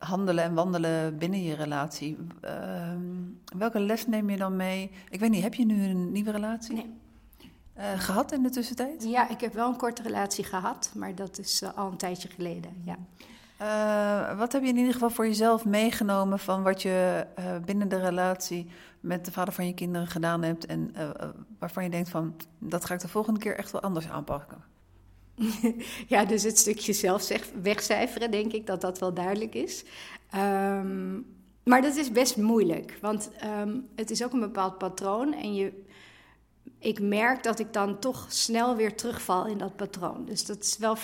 handelen 0.00 0.44
en 0.44 0.54
wandelen 0.54 1.18
binnen 1.18 1.42
je 1.42 1.54
relatie, 1.54 2.16
uh, 2.44 2.50
welke 3.56 3.80
les 3.80 4.06
neem 4.06 4.30
je 4.30 4.36
dan 4.36 4.56
mee? 4.56 4.90
Ik 5.08 5.20
weet 5.20 5.30
niet, 5.30 5.42
heb 5.42 5.54
je 5.54 5.66
nu 5.66 5.84
een 5.84 6.12
nieuwe 6.12 6.30
relatie? 6.30 6.74
Nee. 6.74 6.98
Eh, 7.74 7.86
gehad 7.96 8.32
in 8.32 8.42
de 8.42 8.50
tussentijd? 8.50 9.04
Ja, 9.04 9.28
ik 9.28 9.40
heb 9.40 9.52
wel 9.52 9.68
een 9.68 9.76
korte 9.76 10.02
relatie 10.02 10.44
gehad, 10.44 10.92
maar 10.94 11.14
dat 11.14 11.38
is 11.38 11.62
uh, 11.62 11.68
al 11.74 11.90
een 11.90 11.96
tijdje 11.96 12.28
geleden. 12.28 12.82
Ja. 12.84 12.96
Uh, 13.62 14.38
wat 14.38 14.52
heb 14.52 14.62
je 14.62 14.68
in 14.68 14.76
ieder 14.76 14.92
geval 14.92 15.10
voor 15.10 15.26
jezelf 15.26 15.64
meegenomen 15.64 16.38
van 16.38 16.62
wat 16.62 16.82
je 16.82 17.26
binnen 17.64 17.88
de 17.88 17.98
relatie 17.98 18.70
met 19.00 19.24
de 19.24 19.32
vader 19.32 19.54
van 19.54 19.66
je 19.66 19.74
kinderen 19.74 20.06
gedaan 20.06 20.42
hebt 20.42 20.66
en 20.66 20.94
waarvan 21.58 21.84
je 21.84 21.90
denkt 21.90 22.08
van 22.08 22.34
dat 22.58 22.84
ga 22.84 22.94
ik 22.94 23.00
de 23.00 23.08
volgende 23.08 23.40
keer 23.40 23.56
echt 23.56 23.70
wel 23.70 23.80
anders 23.80 24.08
aanpakken? 24.08 24.58
ja, 26.06 26.24
dus 26.24 26.42
het 26.42 26.58
stukje 26.58 26.92
zelf 26.92 27.28
wegcijferen, 27.62 28.30
denk 28.30 28.52
ik 28.52 28.66
dat 28.66 28.80
dat 28.80 28.98
wel 28.98 29.14
duidelijk 29.14 29.54
is. 29.54 29.84
Um, 30.34 31.26
maar 31.64 31.82
dat 31.82 31.96
is 31.96 32.12
best 32.12 32.36
moeilijk, 32.36 32.98
want 33.00 33.30
um, 33.44 33.88
het 33.96 34.10
is 34.10 34.24
ook 34.24 34.32
een 34.32 34.40
bepaald 34.40 34.78
patroon 34.78 35.34
en 35.34 35.54
je 35.54 35.72
ik 36.80 37.00
merk 37.00 37.42
dat 37.42 37.58
ik 37.58 37.72
dan 37.72 37.98
toch 37.98 38.26
snel 38.28 38.76
weer 38.76 38.96
terugval 38.96 39.46
in 39.46 39.58
dat 39.58 39.76
patroon. 39.76 40.24
Dus 40.24 40.44
dat 40.44 40.58
is 40.62 40.78
wel. 40.78 40.96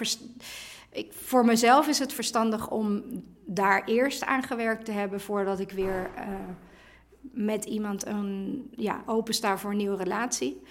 Ik, 0.91 1.13
voor 1.13 1.45
mezelf 1.45 1.89
is 1.89 1.99
het 1.99 2.13
verstandig 2.13 2.71
om 2.71 3.03
daar 3.45 3.85
eerst 3.85 4.25
aan 4.25 4.43
gewerkt 4.43 4.85
te 4.85 4.93
hebben 4.93 5.21
voordat 5.21 5.61
ik 5.61 5.71
weer 5.71 6.11
uh, 6.19 6.23
met 7.21 7.65
iemand 7.65 8.07
een, 8.07 8.69
ja, 8.77 9.03
opensta 9.07 9.59
voor 9.59 9.71
een 9.71 9.77
nieuwe 9.77 9.97
relatie. 9.97 10.63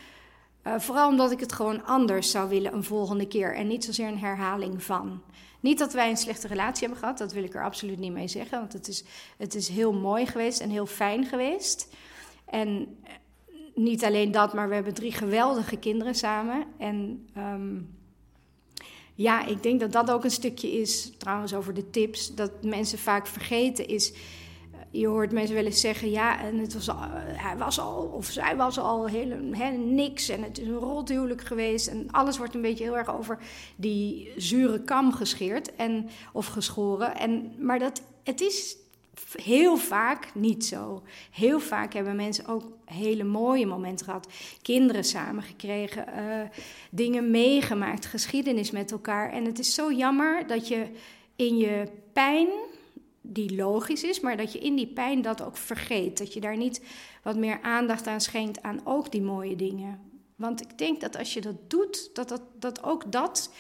Uh, 0.67 0.80
vooral 0.80 1.10
omdat 1.10 1.32
ik 1.32 1.39
het 1.39 1.54
gewoon 1.54 1.86
anders 1.86 2.32
zou 2.32 2.49
willen 2.49 2.73
een 2.73 2.84
volgende 2.84 3.28
keer 3.28 3.56
en 3.56 3.67
niet 3.67 3.84
zozeer 3.84 4.08
een 4.08 4.19
herhaling 4.19 4.84
van. 4.84 5.21
Niet 5.60 5.80
dat 5.80 5.93
wij 5.93 6.10
een 6.10 6.17
slechte 6.17 6.47
relatie 6.47 6.82
hebben 6.82 6.99
gehad, 6.99 7.17
dat 7.17 7.34
wil 7.34 7.43
ik 7.43 7.56
er 7.56 7.63
absoluut 7.63 7.99
niet 7.99 8.12
mee 8.12 8.28
zeggen, 8.28 8.60
want 8.60 8.73
het 8.73 8.88
is, 8.88 9.04
het 9.38 9.56
is 9.56 9.67
heel 9.67 9.93
mooi 9.93 10.25
geweest 10.25 10.60
en 10.60 10.69
heel 10.69 10.86
fijn 10.86 11.25
geweest. 11.25 11.88
En 12.45 12.97
niet 13.75 14.04
alleen 14.04 14.32
dat, 14.32 14.54
maar 14.54 14.67
we 14.67 14.73
hebben 14.73 14.93
drie 14.93 15.12
geweldige 15.12 15.78
kinderen 15.78 16.15
samen. 16.15 16.63
En 16.78 17.28
um, 17.38 17.95
ja, 19.15 19.45
ik 19.45 19.63
denk 19.63 19.80
dat 19.80 19.91
dat 19.91 20.12
ook 20.12 20.23
een 20.23 20.32
stukje 20.32 20.71
is, 20.71 21.12
trouwens 21.17 21.54
over 21.54 21.73
de 21.73 21.89
tips, 21.89 22.36
dat 22.36 22.63
mensen 22.63 22.99
vaak 22.99 23.28
vergeten 23.28 23.88
is. 23.88 24.13
Eh, 24.96 25.00
je 25.00 25.08
hoort 25.08 25.32
mensen 25.32 25.56
wel 25.56 25.66
eens 25.66 25.82
zeggen, 25.82 26.10
ja, 26.10 26.42
en 26.42 26.58
het 26.58 26.74
was 26.74 26.90
al, 26.90 26.98
hij 27.18 27.58
was 27.58 27.80
al, 27.80 28.12
of 28.14 28.26
zij 28.26 28.56
was 28.56 28.80
al 28.80 29.08
heel, 29.08 29.38
niks 29.78 30.30
en 30.30 30.44
het 30.44 30.60
is 30.60 30.68
een 30.68 30.78
rothuwelijk 30.78 31.42
geweest. 31.42 31.88
En 31.88 32.08
alles 32.12 32.38
wordt 32.38 32.56
een 32.56 32.62
beetje 32.62 32.84
heel 32.84 32.98
erg 32.98 33.16
over 33.16 33.40
die 33.76 34.32
zure 34.38 34.82
kam 34.82 35.14
gescheerd 35.14 35.76
en, 35.76 36.10
of 36.34 36.48
geschoren. 36.48 37.18
En, 37.18 37.54
maar 37.60 37.80
dat, 37.80 38.02
het 38.24 38.42
is 38.42 38.78
heel 39.42 39.78
vaak 39.78 40.32
niet 40.34 40.66
zo. 40.66 41.04
Heel 41.32 41.60
vaak 41.60 41.94
hebben 41.94 42.16
mensen 42.16 42.46
ook 42.46 42.64
hele 42.86 43.24
mooie 43.24 43.66
momenten 43.66 44.06
gehad. 44.06 44.28
Kinderen 44.62 45.04
samengekregen, 45.04 46.06
uh, 46.08 46.42
dingen 46.90 47.32
meegemaakt, 47.32 48.06
geschiedenis 48.06 48.72
met 48.72 48.92
elkaar. 48.92 49.32
En 49.32 49.46
het 49.46 49.60
is 49.60 49.74
zo 49.74 49.92
jammer 49.92 50.48
dat 50.48 50.68
je 50.68 50.88
in 51.36 51.58
je 51.58 51.88
pijn, 52.14 52.48
die 53.34 53.56
logisch 53.56 54.04
is, 54.04 54.20
maar 54.20 54.38
dat 54.38 54.54
je 54.54 54.60
in 54.60 54.76
die 54.76 54.88
pijn 54.88 55.22
dat 55.22 55.42
ook 55.42 55.58
vergeet. 55.58 56.18
Dat 56.18 56.34
je 56.34 56.42
daar 56.42 56.58
niet 56.58 56.82
wat 57.24 57.36
meer 57.36 57.62
aandacht 57.62 58.08
aan 58.08 58.22
schenkt 58.22 58.62
aan 58.62 58.80
ook 58.84 59.12
die 59.12 59.22
mooie 59.22 59.56
dingen. 59.56 60.00
Want 60.36 60.62
ik 60.62 60.78
denk 60.78 61.02
dat 61.02 61.18
als 61.18 61.34
je 61.34 61.42
dat 61.42 61.70
doet, 61.70 62.10
dat, 62.14 62.30
dat, 62.30 62.42
dat 62.60 62.84
ook 62.84 63.12
dat 63.12 63.54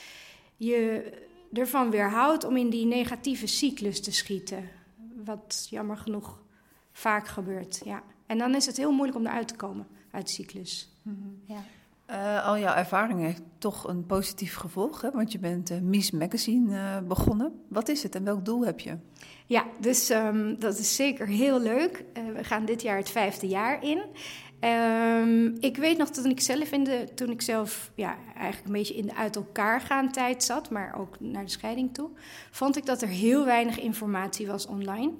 je 0.57 1.11
ervan 1.53 1.89
weerhoudt 1.89 2.43
om 2.43 2.57
in 2.57 2.69
die 2.69 2.85
negatieve 2.85 3.47
cyclus 3.47 4.01
te 4.01 4.11
schieten 4.11 4.69
wat 5.25 5.67
jammer 5.69 5.97
genoeg 5.97 6.41
vaak 6.91 7.27
gebeurt. 7.27 7.81
Ja. 7.85 8.03
En 8.25 8.37
dan 8.37 8.55
is 8.55 8.65
het 8.65 8.77
heel 8.77 8.91
moeilijk 8.91 9.17
om 9.17 9.25
eruit 9.25 9.47
te 9.47 9.55
komen 9.55 9.87
uit 10.11 10.27
de 10.27 10.33
cyclus. 10.33 10.89
Mhm. 11.01 11.17
ja. 11.45 11.63
Uh, 12.09 12.45
al 12.45 12.57
jouw 12.57 12.73
ervaring 12.73 13.19
heeft 13.19 13.41
toch 13.57 13.87
een 13.87 14.05
positief 14.05 14.55
gevolg, 14.55 15.01
hè? 15.01 15.11
want 15.11 15.31
je 15.31 15.39
bent 15.39 15.71
uh, 15.71 15.79
Mies 15.79 16.11
Magazine 16.11 16.73
uh, 16.73 17.07
begonnen. 17.07 17.61
Wat 17.67 17.87
is 17.87 18.03
het 18.03 18.15
en 18.15 18.23
welk 18.23 18.45
doel 18.45 18.65
heb 18.65 18.79
je? 18.79 18.97
Ja, 19.47 19.65
dus 19.79 20.09
um, 20.09 20.59
dat 20.59 20.77
is 20.77 20.95
zeker 20.95 21.27
heel 21.27 21.59
leuk. 21.59 22.03
we 22.35 22.43
gaan 22.43 22.65
dit 22.65 22.81
jaar 22.81 22.97
het 22.97 23.09
vijfde 23.09 23.47
jaar 23.47 23.83
in. 23.83 24.01
Um, 24.61 25.55
ik 25.59 25.77
weet 25.77 25.97
nog 25.97 26.09
dat 26.09 26.25
ik 26.25 26.41
zelf 26.41 26.71
in 26.71 26.83
de, 26.83 27.07
toen 27.15 27.29
ik 27.29 27.41
zelf 27.41 27.91
ja, 27.95 28.17
eigenlijk 28.35 28.65
een 28.65 28.71
beetje 28.71 28.95
in 28.95 29.05
de 29.05 29.15
uit 29.15 29.35
elkaar 29.35 29.81
gaan 29.81 30.11
tijd 30.11 30.43
zat, 30.43 30.69
maar 30.69 30.95
ook 30.99 31.19
naar 31.19 31.43
de 31.43 31.51
scheiding 31.51 31.93
toe, 31.93 32.09
vond 32.51 32.77
ik 32.77 32.85
dat 32.85 33.01
er 33.01 33.07
heel 33.07 33.45
weinig 33.45 33.79
informatie 33.79 34.47
was 34.47 34.65
online. 34.65 35.11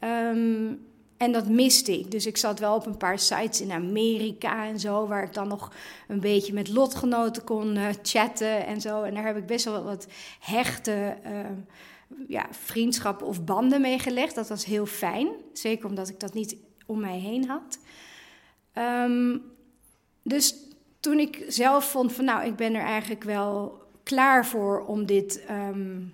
Um, 0.00 0.86
en 1.16 1.32
dat 1.32 1.48
miste 1.48 1.98
ik. 1.98 2.10
Dus 2.10 2.26
ik 2.26 2.36
zat 2.36 2.58
wel 2.58 2.74
op 2.74 2.86
een 2.86 2.96
paar 2.96 3.18
sites 3.18 3.60
in 3.60 3.72
Amerika 3.72 4.66
en 4.66 4.80
zo, 4.80 5.06
waar 5.06 5.22
ik 5.22 5.34
dan 5.34 5.48
nog 5.48 5.72
een 6.08 6.20
beetje 6.20 6.52
met 6.52 6.68
lotgenoten 6.68 7.44
kon 7.44 7.76
uh, 7.76 7.86
chatten 8.02 8.66
en 8.66 8.80
zo. 8.80 9.02
En 9.02 9.14
daar 9.14 9.26
heb 9.26 9.36
ik 9.36 9.46
best 9.46 9.64
wel 9.64 9.84
wat 9.84 10.06
hechte 10.40 11.16
ja, 12.28 12.46
vriendschappen 12.50 13.26
of 13.26 13.44
banden 13.44 13.80
mee 13.80 13.98
gelegd. 13.98 14.34
Dat 14.34 14.48
was 14.48 14.64
heel 14.64 14.86
fijn. 14.86 15.28
Zeker 15.52 15.88
omdat 15.88 16.08
ik 16.08 16.20
dat 16.20 16.34
niet 16.34 16.56
om 16.86 17.00
mij 17.00 17.18
heen 17.18 17.48
had. 17.48 17.78
Um, 18.74 19.42
dus 20.22 20.54
toen 21.00 21.18
ik 21.18 21.44
zelf 21.48 21.90
vond 21.90 22.12
van 22.12 22.24
nou, 22.24 22.46
ik 22.46 22.56
ben 22.56 22.74
er 22.74 22.84
eigenlijk 22.84 23.24
wel 23.24 23.82
klaar 24.02 24.46
voor 24.46 24.84
om 24.84 25.06
dit. 25.06 25.44
Um, 25.50 26.12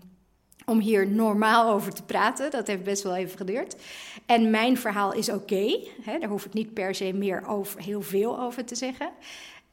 om 0.66 0.78
hier 0.78 1.09
normaal 1.09 1.72
over 1.72 1.94
te 1.94 2.02
praten. 2.02 2.50
Dat 2.50 2.66
heeft 2.66 2.83
best 2.83 3.02
wel 3.02 3.16
even 3.16 3.37
geduurd. 3.37 3.76
En 4.26 4.50
mijn 4.50 4.78
verhaal 4.78 5.12
is 5.12 5.28
oké. 5.28 5.78
Daar 6.04 6.28
hoef 6.28 6.44
ik 6.44 6.52
niet 6.52 6.74
per 6.74 6.94
se 6.94 7.12
meer 7.12 7.46
over, 7.46 7.83
heel 7.83 8.02
veel 8.02 8.40
over 8.40 8.64
te 8.64 8.74
zeggen. 8.74 9.11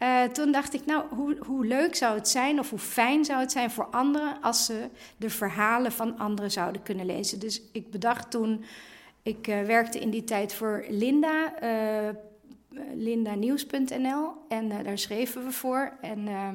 Uh, 0.02 0.24
toen 0.24 0.52
dacht 0.52 0.74
ik, 0.74 0.86
nou, 0.86 1.04
hoe, 1.10 1.38
hoe 1.46 1.66
leuk 1.66 1.96
zou 1.96 2.16
het 2.16 2.28
zijn 2.28 2.60
of 2.60 2.70
hoe 2.70 2.80
fijn 2.80 3.26
zou 3.26 3.40
het 3.40 3.52
zijn 3.52 3.72
voor 3.72 3.86
anderen 3.86 4.42
als 4.42 4.66
ze 4.66 4.90
de 5.18 5.30
verhalen 5.30 5.92
van 5.92 6.18
anderen 6.18 6.52
zouden 6.52 6.84
kunnen 6.84 7.06
lezen. 7.06 7.40
Dus 7.40 7.62
ik 7.72 7.92
bedacht 7.92 8.32
toen, 8.32 8.64
ik 9.24 9.48
uh, 9.48 9.62
werkte 9.62 10.00
in 10.00 10.10
die 10.10 10.24
tijd 10.24 10.54
voor 10.54 10.86
Linda, 10.90 11.54
uh, 11.64 12.10
lindanieuws.nl. 12.94 14.32
En 14.48 14.84
daar 14.84 14.98
schreven 14.98 15.46
we 15.46 15.52
voor. 15.52 15.94
En 16.02 16.28
uh, 16.28 16.50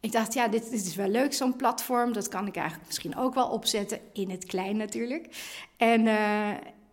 ik 0.00 0.12
dacht, 0.12 0.34
ja, 0.34 0.48
dit, 0.48 0.70
dit 0.70 0.86
is 0.86 0.96
wel 0.96 1.08
leuk, 1.08 1.32
zo'n 1.32 1.56
platform. 1.56 2.12
Dat 2.12 2.28
kan 2.28 2.46
ik 2.46 2.56
eigenlijk 2.56 2.86
misschien 2.86 3.16
ook 3.16 3.34
wel 3.34 3.48
opzetten, 3.48 4.00
in 4.12 4.30
het 4.30 4.44
klein 4.44 4.76
natuurlijk. 4.76 5.28
En 5.76 6.06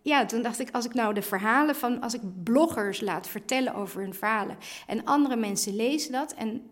ja, 0.06 0.26
toen 0.26 0.42
dacht 0.42 0.60
ik, 0.60 0.68
als 0.72 0.84
ik 0.84 0.94
nou 0.94 1.14
de 1.14 1.22
verhalen 1.22 1.74
van, 1.74 2.00
als 2.00 2.14
ik 2.14 2.20
bloggers 2.44 3.00
laat 3.00 3.28
vertellen 3.28 3.74
over 3.74 4.00
hun 4.00 4.14
verhalen 4.14 4.56
en 4.86 5.04
andere 5.04 5.36
mensen 5.36 5.76
lezen 5.76 6.12
dat 6.12 6.34
en 6.34 6.70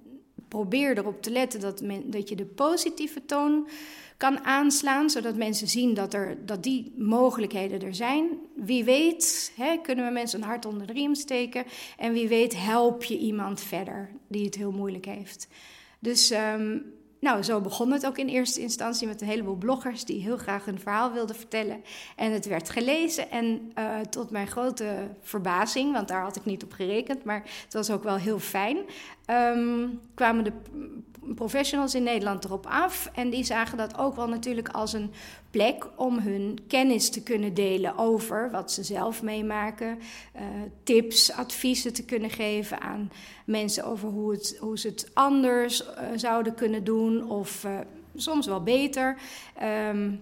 probeer 0.48 0.98
erop 0.98 1.22
te 1.22 1.30
letten 1.30 1.60
dat, 1.60 1.80
men, 1.80 2.10
dat 2.10 2.28
je 2.28 2.36
de 2.36 2.44
positieve 2.44 3.24
toon 3.24 3.68
kan 4.16 4.44
aanslaan, 4.44 5.10
zodat 5.10 5.36
mensen 5.36 5.68
zien 5.68 5.94
dat, 5.94 6.14
er, 6.14 6.46
dat 6.46 6.62
die 6.62 6.92
mogelijkheden 6.96 7.82
er 7.82 7.94
zijn. 7.94 8.28
Wie 8.56 8.84
weet 8.84 9.52
hè, 9.56 9.76
kunnen 9.82 10.06
we 10.06 10.12
mensen 10.12 10.42
een 10.42 10.48
hart 10.48 10.64
onder 10.64 10.86
de 10.86 10.92
riem 10.92 11.14
steken 11.14 11.64
en 11.96 12.12
wie 12.12 12.28
weet 12.28 12.56
help 12.56 13.04
je 13.04 13.18
iemand 13.18 13.60
verder 13.60 14.10
die 14.28 14.44
het 14.44 14.54
heel 14.54 14.72
moeilijk 14.72 15.04
heeft. 15.04 15.48
Dus 15.98 16.30
um, 16.30 16.92
nou, 17.24 17.42
zo 17.42 17.60
begon 17.60 17.92
het 17.92 18.06
ook 18.06 18.18
in 18.18 18.28
eerste 18.28 18.60
instantie 18.60 19.06
met 19.06 19.20
een 19.20 19.28
heleboel 19.28 19.56
bloggers 19.56 20.04
die 20.04 20.20
heel 20.20 20.36
graag 20.36 20.64
hun 20.64 20.78
verhaal 20.78 21.12
wilden 21.12 21.36
vertellen. 21.36 21.84
En 22.16 22.32
het 22.32 22.46
werd 22.46 22.70
gelezen. 22.70 23.30
En 23.30 23.72
uh, 23.78 24.00
tot 24.00 24.30
mijn 24.30 24.46
grote 24.46 25.08
verbazing, 25.20 25.92
want 25.92 26.08
daar 26.08 26.22
had 26.22 26.36
ik 26.36 26.44
niet 26.44 26.64
op 26.64 26.72
gerekend, 26.72 27.24
maar 27.24 27.42
het 27.64 27.72
was 27.72 27.90
ook 27.90 28.02
wel 28.02 28.16
heel 28.16 28.38
fijn, 28.38 28.76
um, 29.56 30.00
kwamen 30.14 30.44
de 30.44 30.52
professionals 31.34 31.94
in 31.94 32.02
Nederland 32.02 32.44
erop 32.44 32.66
af. 32.66 33.10
En 33.14 33.30
die 33.30 33.44
zagen 33.44 33.78
dat 33.78 33.98
ook 33.98 34.16
wel 34.16 34.28
natuurlijk 34.28 34.68
als 34.68 34.92
een 34.92 35.10
plek 35.50 35.86
om 35.96 36.18
hun 36.18 36.58
kennis 36.68 37.10
te 37.10 37.22
kunnen 37.22 37.54
delen 37.54 37.98
over 37.98 38.50
wat 38.50 38.72
ze 38.72 38.82
zelf 38.82 39.22
meemaken. 39.22 39.98
Uh, 40.36 40.42
tips, 40.82 41.32
adviezen 41.32 41.92
te 41.92 42.04
kunnen 42.04 42.30
geven 42.30 42.80
aan 42.80 43.12
mensen 43.44 43.84
over 43.84 44.08
hoe, 44.08 44.32
het, 44.32 44.56
hoe 44.60 44.78
ze 44.78 44.88
het 44.88 45.10
anders 45.12 45.82
uh, 45.82 45.88
zouden 46.14 46.54
kunnen 46.54 46.84
doen. 46.84 47.30
Of 47.30 47.64
uh, 47.64 47.78
soms 48.14 48.46
wel 48.46 48.62
beter. 48.62 49.16
Um, 49.90 50.20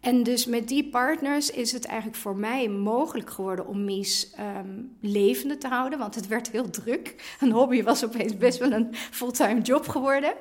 en 0.00 0.22
dus 0.22 0.46
met 0.46 0.68
die 0.68 0.88
partners 0.88 1.50
is 1.50 1.72
het 1.72 1.84
eigenlijk 1.84 2.18
voor 2.18 2.36
mij 2.36 2.68
mogelijk 2.68 3.30
geworden 3.30 3.66
om 3.66 3.84
Mies 3.84 4.32
um, 4.38 4.96
levende 5.00 5.58
te 5.58 5.68
houden. 5.68 5.98
Want 5.98 6.14
het 6.14 6.26
werd 6.26 6.50
heel 6.50 6.70
druk. 6.70 7.36
Een 7.40 7.52
hobby 7.52 7.82
was 7.82 8.04
opeens 8.04 8.36
best 8.36 8.58
wel 8.58 8.72
een 8.72 8.88
fulltime 8.92 9.60
job 9.60 9.88
geworden. 9.88 10.34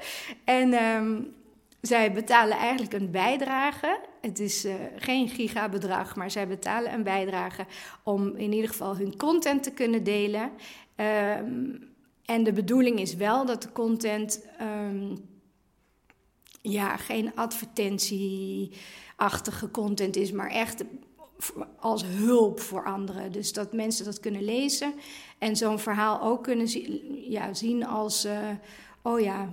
En 0.43 0.83
um, 0.83 1.33
zij 1.81 2.13
betalen 2.13 2.57
eigenlijk 2.57 2.93
een 2.93 3.11
bijdrage. 3.11 3.99
Het 4.21 4.39
is 4.39 4.65
uh, 4.65 4.73
geen 4.95 5.29
gigabedrag, 5.29 6.15
maar 6.15 6.31
zij 6.31 6.47
betalen 6.47 6.93
een 6.93 7.03
bijdrage 7.03 7.65
om 8.03 8.35
in 8.35 8.53
ieder 8.53 8.69
geval 8.69 8.97
hun 8.97 9.17
content 9.17 9.63
te 9.63 9.71
kunnen 9.71 10.03
delen. 10.03 10.51
Um, 10.95 11.87
en 12.25 12.43
de 12.43 12.53
bedoeling 12.53 12.99
is 12.99 13.15
wel 13.15 13.45
dat 13.45 13.61
de 13.61 13.71
content 13.71 14.47
ja, 16.61 16.97
geen 16.97 17.35
advertentie 17.35 18.71
achtige 19.19 19.71
content 19.71 20.15
is, 20.15 20.31
maar 20.31 20.49
echt 20.49 20.83
als 21.79 22.03
hulp 22.05 22.59
voor 22.59 22.85
anderen. 22.85 23.31
Dus 23.31 23.53
dat 23.53 23.73
mensen 23.73 24.05
dat 24.05 24.19
kunnen 24.19 24.43
lezen 24.43 24.93
en 25.37 25.55
zo'n 25.55 25.79
verhaal 25.79 26.21
ook 26.21 26.43
kunnen 26.43 26.67
zien, 26.67 27.01
ja, 27.29 27.53
zien 27.53 27.85
als: 27.85 28.25
uh, 28.25 28.49
oh 29.01 29.19
ja, 29.19 29.49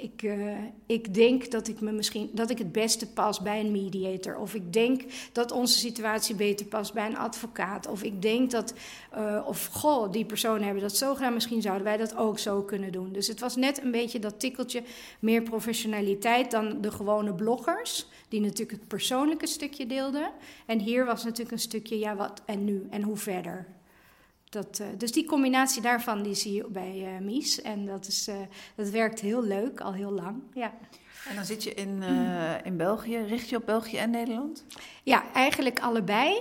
ik, 0.00 0.22
uh, 0.22 0.56
ik 0.86 1.14
denk 1.14 1.50
dat 1.50 1.68
ik, 1.68 1.80
me 1.80 1.92
misschien, 1.92 2.30
dat 2.32 2.50
ik 2.50 2.58
het 2.58 2.72
beste 2.72 3.12
pas 3.12 3.40
bij 3.40 3.60
een 3.60 3.72
mediator. 3.72 4.38
Of 4.38 4.54
ik 4.54 4.72
denk 4.72 5.02
dat 5.32 5.52
onze 5.52 5.78
situatie 5.78 6.34
beter 6.34 6.66
past 6.66 6.92
bij 6.92 7.06
een 7.06 7.16
advocaat. 7.16 7.86
Of 7.86 8.02
ik 8.02 8.22
denk 8.22 8.50
dat, 8.50 8.74
uh, 9.16 9.44
of 9.46 9.66
goh, 9.66 10.12
die 10.12 10.24
personen 10.24 10.62
hebben 10.62 10.82
dat 10.82 10.96
zo 10.96 11.14
gedaan, 11.14 11.34
misschien 11.34 11.62
zouden 11.62 11.84
wij 11.84 11.96
dat 11.96 12.16
ook 12.16 12.38
zo 12.38 12.62
kunnen 12.62 12.92
doen. 12.92 13.12
Dus 13.12 13.26
het 13.26 13.40
was 13.40 13.56
net 13.56 13.82
een 13.82 13.90
beetje 13.90 14.18
dat 14.18 14.40
tikkeltje 14.40 14.82
meer 15.18 15.42
professionaliteit 15.42 16.50
dan 16.50 16.80
de 16.80 16.90
gewone 16.90 17.34
bloggers, 17.34 18.06
die 18.28 18.40
natuurlijk 18.40 18.78
het 18.78 18.88
persoonlijke 18.88 19.46
stukje 19.46 19.86
deelden. 19.86 20.30
En 20.66 20.78
hier 20.78 21.04
was 21.04 21.24
natuurlijk 21.24 21.52
een 21.52 21.58
stukje, 21.58 21.98
ja, 21.98 22.16
wat 22.16 22.42
en 22.44 22.64
nu 22.64 22.86
en 22.90 23.02
hoe 23.02 23.16
verder. 23.16 23.66
Dat, 24.50 24.78
uh, 24.82 24.86
dus 24.98 25.12
die 25.12 25.24
combinatie 25.24 25.82
daarvan 25.82 26.22
die 26.22 26.34
zie 26.34 26.52
je 26.52 26.66
bij 26.68 27.00
uh, 27.02 27.26
Mies. 27.26 27.62
En 27.62 27.86
dat, 27.86 28.06
is, 28.06 28.28
uh, 28.28 28.34
dat 28.74 28.88
werkt 28.88 29.20
heel 29.20 29.42
leuk, 29.42 29.80
al 29.80 29.92
heel 29.92 30.12
lang. 30.12 30.42
Ja. 30.54 30.72
En 31.28 31.34
dan 31.34 31.44
zit 31.44 31.64
je 31.64 31.74
in, 31.74 32.02
in 32.64 32.76
België. 32.76 33.18
Richt 33.18 33.48
je 33.48 33.56
op 33.56 33.66
België 33.66 33.96
en 33.96 34.10
Nederland? 34.10 34.64
Ja, 35.02 35.32
eigenlijk 35.32 35.80
allebei. 35.80 36.40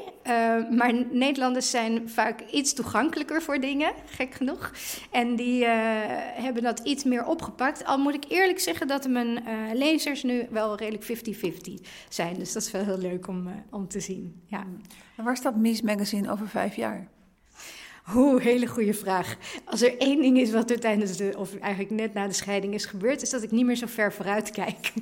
maar 0.71 0.93
Nederlanders 1.11 1.69
zijn 1.69 2.09
vaak 2.09 2.41
iets 2.41 2.73
toegankelijker 2.73 3.41
voor 3.41 3.59
dingen, 3.59 3.93
gek 4.05 4.33
genoeg. 4.33 4.71
En 5.11 5.35
die 5.35 5.65
hebben 5.65 6.63
dat 6.63 6.79
iets 6.79 7.03
meer 7.03 7.25
opgepakt. 7.25 7.85
Al 7.85 7.97
moet 7.97 8.13
ik 8.13 8.25
eerlijk 8.27 8.59
zeggen 8.59 8.87
dat 8.87 9.07
mijn 9.07 9.43
lezers 9.73 10.23
nu 10.23 10.47
wel 10.49 10.77
redelijk 10.77 11.05
50-50 11.05 11.83
zijn. 12.09 12.33
Dus 12.33 12.53
dat 12.53 12.63
is 12.63 12.71
wel 12.71 12.83
heel 12.83 12.99
leuk 12.99 13.27
om, 13.27 13.65
om 13.71 13.87
te 13.87 13.99
zien. 13.99 14.41
Ja. 14.45 14.63
En 15.17 15.23
waar 15.23 15.37
staat 15.37 15.55
Mies 15.55 15.81
Magazine 15.81 16.31
over 16.31 16.47
vijf 16.47 16.75
jaar? 16.75 17.07
Oeh, 18.15 18.43
hele 18.43 18.67
goede 18.67 18.93
vraag. 18.93 19.37
Als 19.65 19.81
er 19.81 19.97
één 19.97 20.21
ding 20.21 20.37
is 20.39 20.51
wat 20.51 20.71
er 20.71 20.79
tijdens 20.79 21.17
de, 21.17 21.33
of 21.37 21.55
eigenlijk 21.55 21.93
net 21.93 22.13
na 22.13 22.27
de 22.27 22.33
scheiding 22.33 22.73
is 22.73 22.85
gebeurd, 22.85 23.21
is 23.21 23.29
dat 23.29 23.43
ik 23.43 23.51
niet 23.51 23.65
meer 23.65 23.75
zo 23.75 23.85
ver 23.87 24.13
vooruit 24.13 24.51
kijk. 24.51 24.93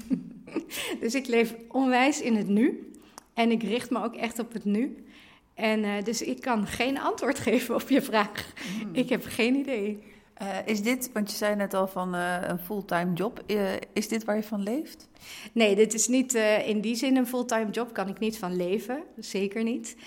dus 1.02 1.15
ik 1.15 1.28
leef 1.28 1.56
onwijs 1.68 2.22
in 2.22 2.36
het 2.36 2.48
nu. 2.48 2.91
En 3.34 3.52
ik 3.52 3.63
richt 3.63 3.89
me 3.89 4.04
ook 4.04 4.15
echt 4.15 4.39
op 4.39 4.54
het 4.54 4.65
nu. 4.65 5.06
En 5.54 5.84
uh, 5.84 6.04
dus 6.04 6.22
ik 6.22 6.41
kan 6.41 6.68
geen 6.68 7.00
antwoord 7.00 7.39
geven 7.39 7.76
op 7.76 7.89
je 7.89 8.02
vraag. 8.02 8.54
Mm. 8.84 8.96
Ik 8.96 9.10
heb 9.10 9.26
geen 9.28 9.56
idee. 9.56 10.04
Uh, 10.41 10.58
is 10.65 10.82
dit, 10.82 11.10
want 11.13 11.32
je 11.32 11.38
zei 11.38 11.56
net 11.56 11.74
al 11.74 11.88
van 11.88 12.15
uh, 12.15 12.38
een 12.41 12.60
fulltime 12.60 13.13
job, 13.13 13.43
uh, 13.48 13.69
is 13.93 14.08
dit 14.08 14.24
waar 14.24 14.36
je 14.36 14.43
van 14.43 14.63
leeft? 14.63 15.10
Nee, 15.54 15.76
dit 15.76 15.93
is 15.93 16.08
niet 16.08 16.34
in 16.65 16.82
die 16.82 16.95
zin 16.95 17.17
een 17.17 17.28
fulltime 17.28 17.69
job, 17.69 17.93
kan 17.93 18.08
ik 18.08 18.19
niet 18.19 18.38
van 18.38 18.56
leven, 18.56 19.04
zeker 19.17 19.63
niet. 19.63 19.98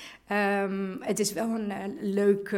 Um, 0.63 0.99
het 1.01 1.19
is 1.19 1.33
wel 1.33 1.49
een 1.49 1.99
leuk 2.01 2.51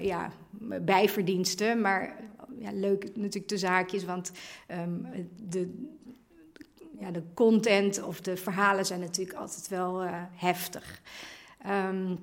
ja, 0.00 0.32
bijverdienste, 0.80 1.78
maar 1.80 2.16
ja, 2.58 2.70
leuk 2.72 3.02
natuurlijk 3.16 3.48
de 3.48 3.58
zaakjes, 3.58 4.04
want 4.04 4.32
um, 4.68 5.06
de, 5.42 5.88
ja, 7.00 7.10
de 7.10 7.22
content 7.34 8.02
of 8.02 8.20
de 8.20 8.36
verhalen 8.36 8.86
zijn 8.86 9.00
natuurlijk 9.00 9.38
altijd 9.38 9.68
wel 9.68 10.02
heftig. 10.32 11.02
Um, 11.66 12.18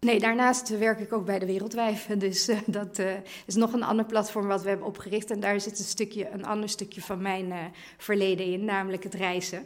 Nee, 0.00 0.20
daarnaast 0.20 0.78
werk 0.78 1.00
ik 1.00 1.12
ook 1.12 1.24
bij 1.24 1.38
de 1.38 1.46
Wereldwijven. 1.46 2.18
Dus 2.28 2.48
uh, 2.48 2.58
dat 2.66 2.98
uh, 2.98 3.12
is 3.46 3.54
nog 3.54 3.72
een 3.72 3.82
ander 3.82 4.04
platform 4.04 4.46
wat 4.46 4.62
we 4.62 4.68
hebben 4.68 4.86
opgericht. 4.86 5.30
En 5.30 5.40
daar 5.40 5.60
zit 5.60 5.78
een, 5.78 5.84
stukje, 5.84 6.30
een 6.30 6.44
ander 6.44 6.68
stukje 6.68 7.00
van 7.00 7.22
mijn 7.22 7.46
uh, 7.46 7.64
verleden 7.96 8.46
in, 8.46 8.64
namelijk 8.64 9.02
het 9.02 9.14
reizen. 9.14 9.64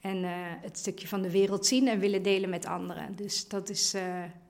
En 0.00 0.24
het 0.60 0.78
stukje 0.78 1.08
van 1.08 1.22
de 1.22 1.30
wereld 1.30 1.66
zien 1.66 1.88
en 1.88 1.98
willen 1.98 2.22
delen 2.22 2.50
met 2.50 2.66
anderen. 2.66 3.16
Dus 3.16 3.48
dat 3.48 3.68
is, 3.68 3.94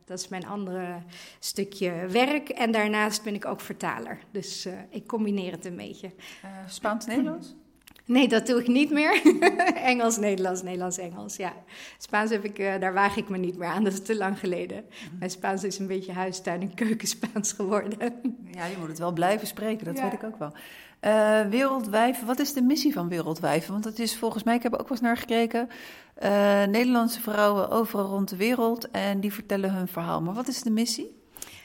dat 0.05 0.19
is 0.19 0.29
mijn 0.29 0.47
andere 0.47 1.03
stukje 1.39 2.07
werk. 2.07 2.49
En 2.49 2.73
daarnaast 2.73 3.23
ben 3.23 3.35
ik 3.35 3.45
ook 3.45 3.61
vertaler. 3.61 4.19
Dus 4.31 4.69
ik 4.91 5.07
combineer 5.07 5.53
het 5.53 5.65
een 5.65 5.77
beetje. 5.77 6.11
Spaans-Nederlands? 6.67 7.55
Nee, 8.05 8.29
dat 8.29 8.47
doe 8.47 8.61
ik 8.61 8.67
niet 8.67 8.91
meer. 8.91 9.23
Engels, 9.75 10.17
Nederlands, 10.17 10.63
Nederlands, 10.63 10.99
Engels. 10.99 11.37
Ja. 11.37 11.53
Spaans 11.99 12.31
heb 12.31 12.45
ik, 12.45 12.59
uh, 12.59 12.81
daar 12.81 12.93
waag 12.93 13.17
ik 13.17 13.29
me 13.29 13.39
niet 13.39 13.57
meer 13.57 13.69
aan. 13.69 13.85
Dat 13.85 13.93
is 13.93 14.03
te 14.03 14.17
lang 14.17 14.39
geleden. 14.39 14.85
Mijn 15.19 15.31
Spaans 15.31 15.65
is 15.65 15.79
een 15.79 15.87
beetje 15.87 16.13
huistuin- 16.13 16.61
en 16.61 16.75
keukenspaans 16.75 17.53
geworden. 17.53 17.99
ja, 18.57 18.67
je 18.67 18.77
moet 18.79 18.89
het 18.89 18.99
wel 18.99 19.13
blijven 19.13 19.47
spreken, 19.47 19.85
dat 19.85 19.97
ja. 19.97 20.03
weet 20.03 20.13
ik 20.13 20.25
ook 20.25 20.39
wel. 20.39 20.53
Uh, 21.05 21.41
Wereldwijven, 21.51 22.27
wat 22.27 22.39
is 22.39 22.53
de 22.53 22.63
missie 22.63 22.93
van 22.93 23.09
Wereldwijven? 23.09 23.73
Want 23.73 23.85
het 23.85 23.99
is 23.99 24.17
volgens 24.17 24.43
mij, 24.43 24.55
ik 24.55 24.63
heb 24.63 24.73
ook 24.73 24.81
wel 24.81 24.91
eens 24.91 25.01
naar 25.01 25.17
gekeken, 25.17 25.69
uh, 26.23 26.29
Nederlandse 26.65 27.21
vrouwen 27.21 27.71
overal 27.71 28.07
rond 28.07 28.29
de 28.29 28.37
wereld 28.37 28.91
en 28.91 29.21
die 29.21 29.33
vertellen 29.33 29.73
hun 29.73 29.89
verhaal. 29.89 30.23
Maar 30.23 30.35
wat 30.35 30.49
is 30.49 30.63
de 30.63 30.71
missie? 30.71 31.21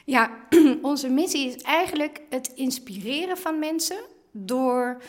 Ja, 0.06 0.32
onze 0.82 1.10
missie 1.10 1.48
is 1.48 1.62
eigenlijk 1.62 2.22
het 2.30 2.52
inspireren 2.56 3.38
van 3.38 3.60
mensen 3.60 3.98
door 4.32 5.02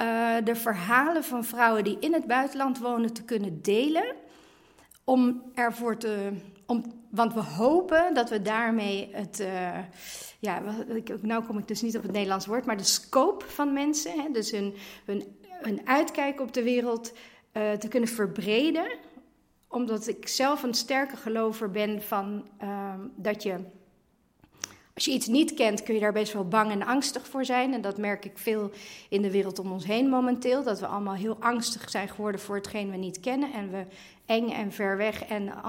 uh, 0.00 0.36
de 0.44 0.54
verhalen 0.54 1.24
van 1.24 1.44
vrouwen 1.44 1.84
die 1.84 1.96
in 2.00 2.12
het 2.12 2.26
buitenland 2.26 2.78
wonen 2.78 3.12
te 3.12 3.24
kunnen 3.24 3.62
delen. 3.62 4.14
Om 5.04 5.42
ervoor 5.54 5.96
te. 5.96 6.32
Om, 6.66 6.84
want 7.10 7.34
we 7.34 7.40
hopen 7.40 8.14
dat 8.14 8.30
we 8.30 8.42
daarmee 8.42 9.08
het. 9.12 9.40
Uh, 9.40 9.78
ja, 10.40 10.62
nou 11.22 11.44
kom 11.44 11.58
ik 11.58 11.68
dus 11.68 11.82
niet 11.82 11.96
op 11.96 12.02
het 12.02 12.12
Nederlands 12.12 12.46
woord, 12.46 12.64
maar 12.64 12.76
de 12.76 12.84
scope 12.84 13.44
van 13.44 13.72
mensen, 13.72 14.20
hè, 14.20 14.30
dus 14.30 14.50
hun, 14.50 14.74
hun, 15.04 15.36
hun 15.46 15.80
uitkijk 15.84 16.40
op 16.40 16.52
de 16.52 16.62
wereld, 16.62 17.12
uh, 17.52 17.72
te 17.72 17.88
kunnen 17.88 18.08
verbreden. 18.08 18.98
Omdat 19.68 20.08
ik 20.08 20.28
zelf 20.28 20.62
een 20.62 20.74
sterke 20.74 21.16
gelover 21.16 21.70
ben 21.70 22.02
van 22.02 22.48
dat 23.16 23.42
je 23.42 23.56
als 24.94 25.04
je 25.04 25.10
iets 25.10 25.26
niet 25.26 25.54
kent, 25.54 25.82
kun 25.82 25.94
je 25.94 26.00
daar 26.00 26.12
best 26.12 26.32
wel 26.32 26.48
bang 26.48 26.70
en 26.70 26.86
angstig 26.86 27.26
voor 27.26 27.44
zijn. 27.44 27.72
En 27.74 27.80
dat 27.80 27.98
merk 27.98 28.24
ik 28.24 28.38
veel 28.38 28.70
in 29.08 29.22
de 29.22 29.30
wereld 29.30 29.58
om 29.58 29.72
ons 29.72 29.84
heen 29.84 30.08
momenteel. 30.08 30.62
Dat 30.62 30.80
we 30.80 30.86
allemaal 30.86 31.14
heel 31.14 31.36
angstig 31.40 31.90
zijn 31.90 32.08
geworden 32.08 32.40
voor 32.40 32.56
hetgeen 32.56 32.90
we 32.90 32.96
niet 32.96 33.20
kennen. 33.20 33.52
En 33.52 33.70
we 33.70 33.84
eng 34.26 34.50
en 34.50 34.72
ver 34.72 34.96
weg 34.96 35.24
en 35.24 35.62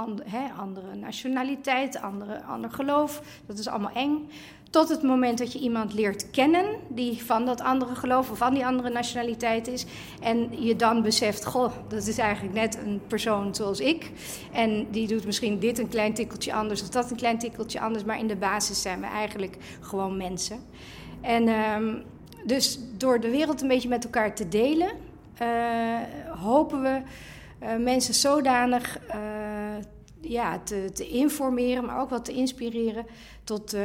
andere 0.58 0.96
nationaliteit, 0.96 2.02
andere, 2.02 2.44
ander 2.44 2.72
geloof. 2.72 3.22
Dat 3.46 3.58
is 3.58 3.68
allemaal 3.68 3.94
eng. 3.94 4.30
Tot 4.76 4.90
het 4.90 5.04
moment 5.04 5.38
dat 5.38 5.54
je 5.54 5.60
iemand 5.60 5.94
leert 5.94 6.30
kennen 6.32 6.66
die 6.88 7.24
van 7.24 7.46
dat 7.46 7.62
andere 7.62 7.96
geloof 7.96 8.32
of 8.32 8.38
van 8.38 8.54
die 8.54 8.66
andere 8.66 8.90
nationaliteit 8.90 9.68
is. 9.68 9.86
En 10.22 10.64
je 10.64 10.76
dan 10.76 11.02
beseft, 11.02 11.46
goh, 11.46 11.72
dat 11.88 12.08
is 12.08 12.18
eigenlijk 12.18 12.56
net 12.56 12.78
een 12.86 13.02
persoon 13.08 13.56
zoals 13.56 13.80
ik. 13.80 14.12
En 14.52 14.88
die 14.92 15.08
doet 15.08 15.26
misschien 15.26 15.60
dit 15.60 15.80
een 15.80 15.88
klein 15.88 16.14
tikkeltje 16.14 16.54
anders 16.54 16.82
of 16.82 16.90
dat 16.90 17.12
een 17.12 17.18
klein 17.18 17.38
tikkeltje 17.38 17.80
anders. 17.80 18.04
Maar 18.04 18.20
in 18.20 18.28
de 18.28 18.36
basis 18.36 18.82
zijn 18.82 19.00
we 19.00 19.06
eigenlijk 19.06 19.58
gewoon 19.82 20.18
mensen. 20.18 20.60
En 21.22 21.48
um, 21.48 22.04
dus 22.46 22.80
door 22.98 23.20
de 23.20 23.30
wereld 23.30 23.62
een 23.62 23.68
beetje 23.68 23.90
met 23.90 24.04
elkaar 24.04 24.36
te 24.36 24.48
delen, 24.48 24.92
uh, 25.42 25.48
hopen 26.42 26.82
we 26.82 27.02
uh, 27.64 27.76
mensen 27.84 28.14
zodanig 28.14 29.00
uh, 29.08 29.16
ja, 30.28 30.60
te, 30.60 30.90
te, 30.94 31.08
informeren, 31.08 31.86
maar 31.86 32.02
ook 32.02 32.10
wat 32.10 32.26
te 32.26 32.34
inspireren 32.34 33.06
tot 33.44 33.74
uh, 33.74 33.82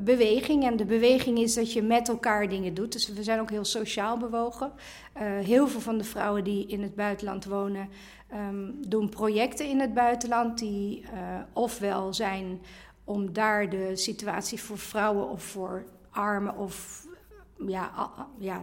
beweging. 0.00 0.64
En 0.64 0.76
de 0.76 0.84
beweging 0.84 1.38
is 1.38 1.54
dat 1.54 1.72
je 1.72 1.82
met 1.82 2.08
elkaar 2.08 2.48
dingen 2.48 2.74
doet. 2.74 2.92
Dus 2.92 3.12
we 3.12 3.22
zijn 3.22 3.40
ook 3.40 3.50
heel 3.50 3.64
sociaal 3.64 4.18
bewogen. 4.18 4.72
Uh, 5.16 5.22
heel 5.38 5.68
veel 5.68 5.80
van 5.80 5.98
de 5.98 6.04
vrouwen 6.04 6.44
die 6.44 6.66
in 6.66 6.82
het 6.82 6.94
buitenland 6.94 7.44
wonen, 7.44 7.88
um, 8.32 8.74
doen 8.88 9.08
projecten 9.08 9.66
in 9.66 9.80
het 9.80 9.94
buitenland 9.94 10.58
die 10.58 11.00
uh, 11.00 11.08
ofwel 11.52 12.14
zijn 12.14 12.60
om 13.04 13.32
daar 13.32 13.70
de 13.70 13.96
situatie 13.96 14.60
voor 14.60 14.78
vrouwen 14.78 15.28
of 15.28 15.42
voor 15.42 15.84
armen 16.10 16.56
of 16.56 17.06
ja, 17.66 18.10
ja, 18.38 18.62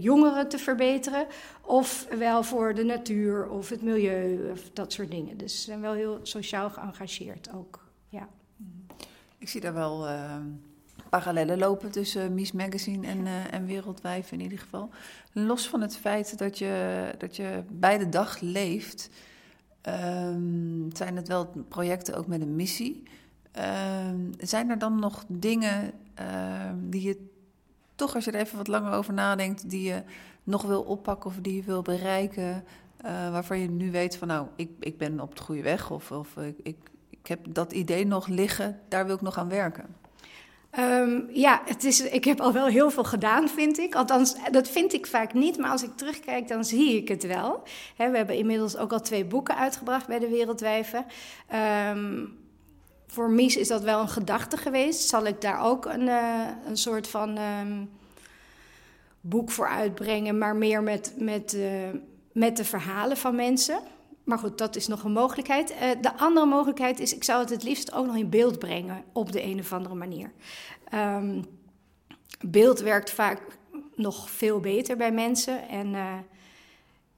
jongeren 0.00 0.48
te 0.48 0.58
verbeteren. 0.58 1.26
Of 1.60 2.06
wel 2.18 2.42
voor 2.42 2.74
de 2.74 2.84
natuur 2.84 3.48
of 3.48 3.68
het 3.68 3.82
milieu 3.82 4.50
of 4.50 4.70
dat 4.72 4.92
soort 4.92 5.10
dingen. 5.10 5.36
Dus 5.36 5.56
ze 5.56 5.62
zijn 5.62 5.80
wel 5.80 5.92
heel 5.92 6.18
sociaal 6.22 6.70
geëngageerd 6.70 7.48
ook. 7.54 7.84
Ja. 8.08 8.28
Ik 9.38 9.48
zie 9.48 9.60
daar 9.60 9.74
wel 9.74 10.08
uh, 10.08 10.36
parallellen 11.10 11.58
lopen 11.58 11.90
tussen 11.90 12.34
Mies 12.34 12.52
Magazine 12.52 13.06
en, 13.06 13.26
en 13.50 13.66
Wereldwijf 13.66 14.32
in 14.32 14.40
ieder 14.40 14.58
geval. 14.58 14.90
Los 15.32 15.68
van 15.68 15.80
het 15.80 15.96
feit 15.96 16.38
dat 16.38 16.58
je, 16.58 17.04
dat 17.18 17.36
je 17.36 17.62
bij 17.70 17.98
de 17.98 18.08
dag 18.08 18.40
leeft, 18.40 19.10
um, 19.88 20.88
zijn 20.92 21.16
het 21.16 21.28
wel 21.28 21.52
projecten 21.68 22.14
ook 22.14 22.26
met 22.26 22.40
een 22.40 22.56
missie. 22.56 23.02
Uh, 23.58 23.64
zijn 24.38 24.70
er 24.70 24.78
dan 24.78 24.98
nog 24.98 25.24
dingen 25.28 25.92
uh, 26.20 26.70
die 26.74 27.02
je 27.02 27.30
toch, 27.94 28.14
als 28.14 28.24
je 28.24 28.30
er 28.30 28.40
even 28.40 28.56
wat 28.56 28.68
langer 28.68 28.92
over 28.92 29.12
nadenkt, 29.12 29.70
die 29.70 29.82
je 29.82 30.02
nog 30.42 30.62
wil 30.62 30.82
oppakken 30.82 31.30
of 31.30 31.36
die 31.40 31.56
je 31.56 31.62
wil 31.62 31.82
bereiken, 31.82 32.64
uh, 33.04 33.30
waarvan 33.30 33.58
je 33.58 33.68
nu 33.68 33.90
weet 33.90 34.16
van 34.16 34.28
nou, 34.28 34.46
ik, 34.56 34.70
ik 34.80 34.98
ben 34.98 35.20
op 35.20 35.36
de 35.36 35.42
goede 35.42 35.62
weg 35.62 35.90
of, 35.90 36.10
of 36.10 36.36
ik, 36.36 36.56
ik, 37.10 37.28
heb 37.28 37.40
dat 37.48 37.72
idee 37.72 38.06
nog 38.06 38.26
liggen, 38.26 38.80
daar 38.88 39.06
wil 39.06 39.14
ik 39.14 39.20
nog 39.20 39.38
aan 39.38 39.48
werken? 39.48 40.00
Um, 40.78 41.28
ja, 41.30 41.62
het 41.64 41.84
is, 41.84 42.00
ik 42.00 42.24
heb 42.24 42.40
al 42.40 42.52
wel 42.52 42.66
heel 42.66 42.90
veel 42.90 43.04
gedaan, 43.04 43.48
vind 43.48 43.78
ik. 43.78 43.94
Althans, 43.94 44.36
dat 44.50 44.68
vind 44.68 44.92
ik 44.92 45.06
vaak 45.06 45.32
niet, 45.32 45.58
maar 45.58 45.70
als 45.70 45.82
ik 45.82 45.96
terugkijk, 45.96 46.48
dan 46.48 46.64
zie 46.64 46.96
ik 46.96 47.08
het 47.08 47.26
wel. 47.26 47.62
We 47.96 48.16
hebben 48.16 48.36
inmiddels 48.36 48.76
ook 48.76 48.92
al 48.92 49.00
twee 49.00 49.24
boeken 49.24 49.56
uitgebracht 49.56 50.06
bij 50.06 50.18
de 50.18 50.28
Wereldwijven. 50.28 51.06
Um, 51.90 52.41
voor 53.12 53.30
Mies 53.30 53.56
is 53.56 53.68
dat 53.68 53.82
wel 53.82 54.00
een 54.00 54.08
gedachte 54.08 54.56
geweest. 54.56 55.08
Zal 55.08 55.26
ik 55.26 55.40
daar 55.40 55.64
ook 55.64 55.84
een, 55.84 56.06
uh, 56.06 56.48
een 56.66 56.76
soort 56.76 57.08
van 57.08 57.38
um, 57.38 57.90
boek 59.20 59.50
voor 59.50 59.68
uitbrengen, 59.68 60.38
maar 60.38 60.56
meer 60.56 60.82
met, 60.82 61.14
met, 61.18 61.54
uh, 61.54 61.88
met 62.32 62.56
de 62.56 62.64
verhalen 62.64 63.16
van 63.16 63.34
mensen. 63.34 63.80
Maar 64.24 64.38
goed, 64.38 64.58
dat 64.58 64.76
is 64.76 64.86
nog 64.86 65.04
een 65.04 65.12
mogelijkheid. 65.12 65.72
Uh, 65.72 65.78
de 66.00 66.16
andere 66.16 66.46
mogelijkheid 66.46 67.00
is, 67.00 67.14
ik 67.14 67.24
zou 67.24 67.40
het 67.40 67.50
het 67.50 67.62
liefst 67.62 67.92
ook 67.92 68.06
nog 68.06 68.16
in 68.16 68.30
beeld 68.30 68.58
brengen 68.58 69.04
op 69.12 69.32
de 69.32 69.42
een 69.42 69.58
of 69.58 69.72
andere 69.72 69.94
manier. 69.94 70.32
Um, 70.94 71.44
beeld 72.40 72.80
werkt 72.80 73.10
vaak 73.10 73.40
nog 73.94 74.30
veel 74.30 74.60
beter 74.60 74.96
bij 74.96 75.12
mensen. 75.12 75.68
En 75.68 75.94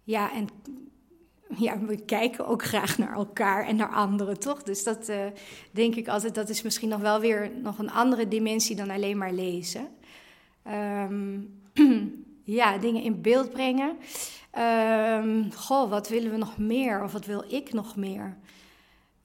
ja, 0.05 0.33
en 0.33 0.49
ja, 1.59 1.79
we 1.79 2.05
kijken 2.05 2.47
ook 2.47 2.63
graag 2.63 2.99
naar 2.99 3.15
elkaar 3.15 3.67
en 3.67 3.77
naar 3.77 3.93
anderen, 3.95 4.39
toch? 4.39 4.63
Dus 4.63 4.85
dat 4.85 5.09
uh, 5.09 5.17
denk 5.71 5.95
ik 5.95 6.09
altijd, 6.09 6.35
dat 6.35 6.49
is 6.49 6.63
misschien 6.63 6.89
nog 6.89 7.01
wel 7.01 7.21
weer 7.21 7.51
nog 7.63 7.79
een 7.79 7.91
andere 7.91 8.29
dimensie 8.29 8.77
dan 8.77 8.91
alleen 8.91 9.19
maar 9.19 9.33
lezen. 9.33 9.89
Um, 11.09 11.63
ja, 12.45 12.79
dingen 12.79 13.03
in 13.03 13.23
beeld 13.23 13.51
brengen. 13.51 13.97
Um, 14.59 15.53
goh, 15.53 15.91
wat 15.91 16.09
willen 16.09 16.31
we 16.31 16.37
nog 16.37 16.59
meer? 16.59 17.03
Of 17.03 17.13
wat 17.13 17.27
wil 17.27 17.45
ik 17.49 17.73
nog 17.73 17.97
meer? 17.97 18.37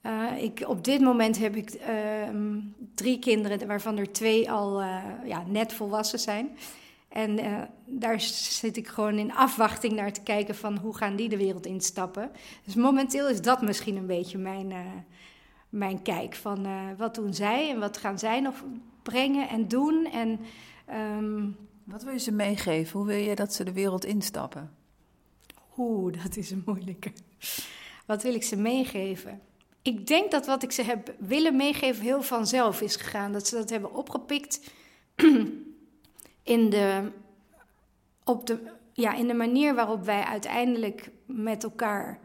Uh, 0.02 0.42
ik, 0.42 0.64
op 0.66 0.84
dit 0.84 1.00
moment 1.00 1.38
heb 1.38 1.56
ik 1.56 1.74
uh, 1.74 2.36
drie 2.94 3.18
kinderen, 3.18 3.66
waarvan 3.66 3.98
er 3.98 4.12
twee 4.12 4.50
al 4.50 4.82
uh, 4.82 5.02
ja, 5.24 5.44
net 5.46 5.72
volwassen 5.72 6.18
zijn. 6.18 6.50
En 7.10 7.38
uh, 7.38 7.62
daar 7.86 8.20
zit 8.20 8.76
ik 8.76 8.88
gewoon 8.88 9.18
in 9.18 9.32
afwachting 9.32 9.92
naar 9.92 10.12
te 10.12 10.22
kijken 10.22 10.54
van 10.54 10.76
hoe 10.76 10.96
gaan 10.96 11.16
die 11.16 11.28
de 11.28 11.36
wereld 11.36 11.66
instappen. 11.66 12.30
Dus 12.64 12.74
momenteel 12.74 13.28
is 13.28 13.42
dat 13.42 13.62
misschien 13.62 13.96
een 13.96 14.06
beetje 14.06 14.38
mijn, 14.38 14.70
uh, 14.70 14.78
mijn 15.68 16.02
kijk 16.02 16.34
van 16.34 16.66
uh, 16.66 16.72
wat 16.96 17.14
doen 17.14 17.34
zij 17.34 17.70
en 17.70 17.78
wat 17.78 17.96
gaan 17.96 18.18
zij 18.18 18.40
nog 18.40 18.64
brengen 19.02 19.48
en 19.48 19.68
doen. 19.68 20.08
En, 20.12 20.40
um... 21.16 21.56
Wat 21.84 22.02
wil 22.02 22.12
je 22.12 22.18
ze 22.18 22.32
meegeven? 22.32 22.98
Hoe 22.98 23.06
wil 23.06 23.16
je 23.16 23.34
dat 23.34 23.54
ze 23.54 23.64
de 23.64 23.72
wereld 23.72 24.04
instappen? 24.04 24.74
Oeh, 25.76 26.22
dat 26.22 26.36
is 26.36 26.50
een 26.50 26.62
moeilijke. 26.66 27.12
Wat 28.06 28.22
wil 28.22 28.34
ik 28.34 28.42
ze 28.42 28.56
meegeven? 28.56 29.40
Ik 29.82 30.06
denk 30.06 30.30
dat 30.30 30.46
wat 30.46 30.62
ik 30.62 30.72
ze 30.72 30.82
heb 30.82 31.14
willen 31.18 31.56
meegeven 31.56 32.02
heel 32.02 32.22
vanzelf 32.22 32.80
is 32.80 32.96
gegaan. 32.96 33.32
Dat 33.32 33.46
ze 33.46 33.54
dat 33.54 33.70
hebben 33.70 33.94
opgepikt 33.94 34.72
in 36.42 36.70
de, 36.70 37.10
op 38.24 38.46
de, 38.46 38.58
ja, 38.92 39.14
in 39.14 39.26
de 39.26 39.34
manier 39.34 39.74
waarop 39.74 40.04
wij 40.04 40.22
uiteindelijk 40.22 41.10
met 41.26 41.64
elkaar 41.64 42.18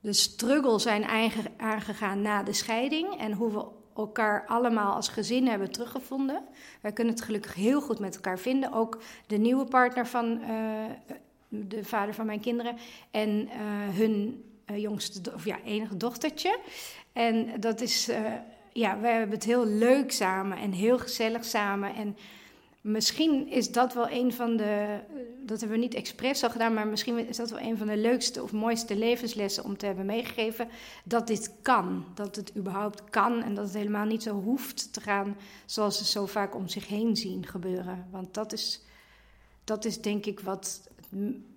de 0.00 0.12
struggle 0.12 0.78
zijn 0.78 1.04
aangegaan 1.56 2.22
na 2.22 2.42
de 2.42 2.52
scheiding 2.52 3.18
en 3.18 3.32
hoe 3.32 3.52
we 3.52 3.64
elkaar 3.96 4.46
allemaal 4.46 4.94
als 4.94 5.08
gezin 5.08 5.46
hebben 5.46 5.72
teruggevonden. 5.72 6.42
Wij 6.80 6.92
kunnen 6.92 7.14
het 7.14 7.22
gelukkig 7.22 7.54
heel 7.54 7.80
goed 7.80 7.98
met 7.98 8.14
elkaar 8.14 8.38
vinden. 8.38 8.72
Ook 8.72 9.02
de 9.26 9.36
nieuwe 9.36 9.64
partner 9.64 10.06
van 10.06 10.40
uh, 10.40 10.48
de 11.48 11.84
vader 11.84 12.14
van 12.14 12.26
mijn 12.26 12.40
kinderen 12.40 12.76
en 13.10 13.28
uh, 13.28 13.50
hun 13.96 14.44
uh, 14.70 14.78
jongste, 14.78 15.32
of 15.34 15.44
ja, 15.44 15.58
enige 15.64 15.96
dochtertje. 15.96 16.58
En 17.12 17.60
dat 17.60 17.80
is, 17.80 18.10
ja, 18.72 19.00
wij 19.00 19.12
hebben 19.12 19.34
het 19.34 19.44
heel 19.44 19.66
leuk 19.66 20.12
samen 20.12 20.58
en 20.58 20.72
heel 20.72 20.98
gezellig 20.98 21.44
samen. 21.44 21.94
En 21.94 22.16
Misschien 22.82 23.48
is 23.48 23.72
dat 23.72 23.94
wel 23.94 24.10
een 24.10 24.32
van 24.32 24.56
de, 24.56 24.98
dat 25.44 25.60
hebben 25.60 25.78
we 25.78 25.84
niet 25.84 25.94
expres 25.94 26.42
al 26.42 26.50
gedaan, 26.50 26.74
maar 26.74 26.86
misschien 26.86 27.28
is 27.28 27.36
dat 27.36 27.50
wel 27.50 27.60
een 27.60 27.76
van 27.76 27.86
de 27.86 27.96
leukste 27.96 28.42
of 28.42 28.52
mooiste 28.52 28.96
levenslessen 28.96 29.64
om 29.64 29.76
te 29.76 29.86
hebben 29.86 30.06
meegegeven. 30.06 30.68
Dat 31.04 31.26
dit 31.26 31.52
kan, 31.62 32.04
dat 32.14 32.36
het 32.36 32.56
überhaupt 32.56 33.04
kan 33.10 33.42
en 33.42 33.54
dat 33.54 33.64
het 33.64 33.74
helemaal 33.74 34.04
niet 34.04 34.22
zo 34.22 34.40
hoeft 34.40 34.92
te 34.92 35.00
gaan 35.00 35.36
zoals 35.66 35.98
ze 35.98 36.04
zo 36.04 36.26
vaak 36.26 36.54
om 36.54 36.68
zich 36.68 36.88
heen 36.88 37.16
zien 37.16 37.46
gebeuren. 37.46 38.06
Want 38.10 38.34
dat 38.34 38.52
is, 38.52 38.82
dat 39.64 39.84
is 39.84 40.00
denk 40.00 40.26
ik 40.26 40.40
wat. 40.40 40.90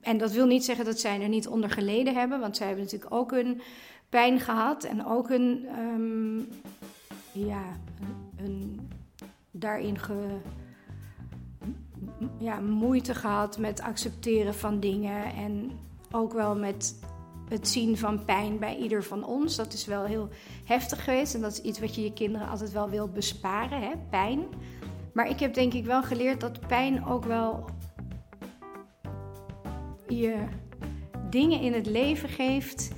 En 0.01 0.17
dat 0.17 0.31
wil 0.31 0.45
niet 0.45 0.65
zeggen 0.65 0.85
dat 0.85 0.99
zij 0.99 1.21
er 1.21 1.29
niet 1.29 1.47
onder 1.47 1.69
geleden 1.69 2.15
hebben, 2.15 2.39
want 2.39 2.57
zij 2.57 2.67
hebben 2.67 2.83
natuurlijk 2.85 3.13
ook 3.13 3.31
hun 3.31 3.61
pijn 4.09 4.39
gehad 4.39 4.83
en 4.83 5.05
ook 5.05 5.29
hun, 5.29 5.67
um, 5.79 6.47
ja, 7.31 7.63
hun 8.35 8.89
daarin 9.51 9.99
ge 9.99 10.38
ja, 12.39 12.60
moeite 12.60 13.15
gehad 13.15 13.58
met 13.58 13.81
accepteren 13.81 14.55
van 14.55 14.79
dingen. 14.79 15.34
En 15.34 15.71
ook 16.12 16.34
wel 16.34 16.55
met 16.55 16.99
het 17.49 17.67
zien 17.67 17.97
van 17.97 18.25
pijn 18.25 18.60
bij 18.60 18.77
ieder 18.77 19.03
van 19.03 19.25
ons. 19.25 19.55
Dat 19.55 19.73
is 19.73 19.86
wel 19.86 20.03
heel 20.03 20.29
heftig 20.65 21.03
geweest. 21.03 21.34
En 21.34 21.41
dat 21.41 21.51
is 21.51 21.62
iets 21.62 21.79
wat 21.79 21.95
je 21.95 22.01
je 22.01 22.13
kinderen 22.13 22.47
altijd 22.47 22.71
wel 22.71 22.89
wilt 22.89 23.13
besparen, 23.13 23.81
hè? 23.81 23.91
pijn. 24.10 24.43
Maar 25.13 25.29
ik 25.29 25.39
heb 25.39 25.53
denk 25.53 25.73
ik 25.73 25.86
wel 25.86 26.03
geleerd 26.03 26.41
dat 26.41 26.67
pijn 26.67 27.05
ook 27.05 27.25
wel 27.25 27.65
je 30.08 30.36
dingen 31.29 31.62
in 31.62 31.73
het 31.73 31.86
leven 31.86 32.29
geeft. 32.29 32.91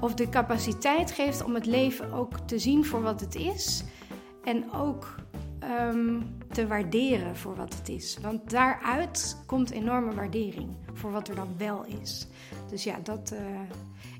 Of 0.00 0.14
de 0.14 0.28
capaciteit 0.28 1.10
geeft 1.10 1.44
om 1.44 1.54
het 1.54 1.66
leven 1.66 2.12
ook 2.12 2.38
te 2.38 2.58
zien 2.58 2.84
voor 2.84 3.02
wat 3.02 3.20
het 3.20 3.34
is. 3.34 3.84
En 4.44 4.72
ook 4.72 5.14
um, 5.70 6.36
te 6.52 6.66
waarderen 6.66 7.36
voor 7.36 7.56
wat 7.56 7.74
het 7.74 7.88
is. 7.88 8.18
Want 8.22 8.50
daaruit 8.50 9.36
komt 9.46 9.70
enorme 9.70 10.14
waardering 10.14 10.68
voor 10.92 11.10
wat 11.10 11.28
er 11.28 11.34
dan 11.34 11.54
wel 11.58 11.84
is. 11.84 12.26
Dus 12.70 12.84
ja, 12.84 12.98
dat, 13.02 13.32
uh, 13.32 13.60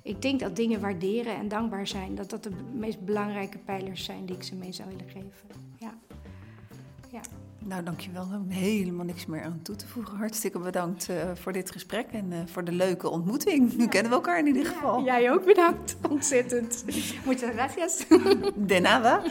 ik 0.03 0.23
denk 0.23 0.41
dat 0.41 0.57
dingen 0.57 0.81
waarderen 0.81 1.37
en 1.37 1.49
dankbaar 1.49 1.87
zijn, 1.87 2.15
dat 2.15 2.31
dat 2.31 2.43
de 2.43 2.51
meest 2.73 3.05
belangrijke 3.05 3.59
pijlers 3.59 4.05
zijn 4.05 4.27
die 4.27 4.37
ik 4.37 4.43
ze 4.43 4.55
mee 4.55 4.73
zou 4.73 4.89
willen 4.89 5.09
geven. 5.09 5.49
Ja. 5.79 5.95
ja. 7.11 7.21
Nou, 7.67 7.83
dankjewel. 7.83 8.29
Heb 8.31 8.41
ik 8.49 8.57
helemaal 8.57 9.05
niks 9.05 9.27
meer 9.27 9.43
aan 9.43 9.61
toe 9.63 9.77
te 9.77 9.87
voegen. 9.87 10.17
Hartstikke 10.17 10.59
bedankt 10.59 11.09
uh, 11.11 11.17
voor 11.35 11.53
dit 11.53 11.71
gesprek 11.71 12.07
en 12.13 12.33
uh, 12.33 12.39
voor 12.47 12.65
de 12.65 12.73
leuke 12.73 13.09
ontmoeting. 13.09 13.77
Nu 13.77 13.89
kennen 13.89 14.11
we 14.11 14.17
elkaar 14.17 14.39
in 14.39 14.47
ieder 14.47 14.67
geval. 14.67 15.05
Ja, 15.05 15.21
jij 15.21 15.33
ook 15.33 15.45
bedankt. 15.45 15.97
Ontzettend. 16.11 16.85
Muchas 17.27 17.51
gracias. 17.51 18.05
De 18.57 18.79
nada. 18.79 19.23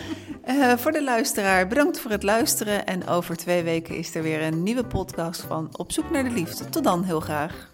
Uh, 0.48 0.78
voor 0.78 0.92
de 0.92 1.04
luisteraar, 1.04 1.68
bedankt 1.68 2.00
voor 2.00 2.12
het 2.12 2.24
luisteren. 2.24 2.86
En 2.86 3.08
over 3.08 3.38
twee 3.38 3.64
weken 3.64 3.96
is 3.96 4.16
er 4.16 4.24
weer 4.24 4.42
een 4.42 4.64
nieuwe 4.64 4.86
podcast 4.86 5.42
van 5.42 5.70
Op 5.78 5.92
zoek 5.92 6.12
naar 6.12 6.24
de 6.24 6.30
liefde. 6.30 6.70
Tot 6.70 6.84
dan, 6.84 7.04
heel 7.04 7.20
graag. 7.20 7.73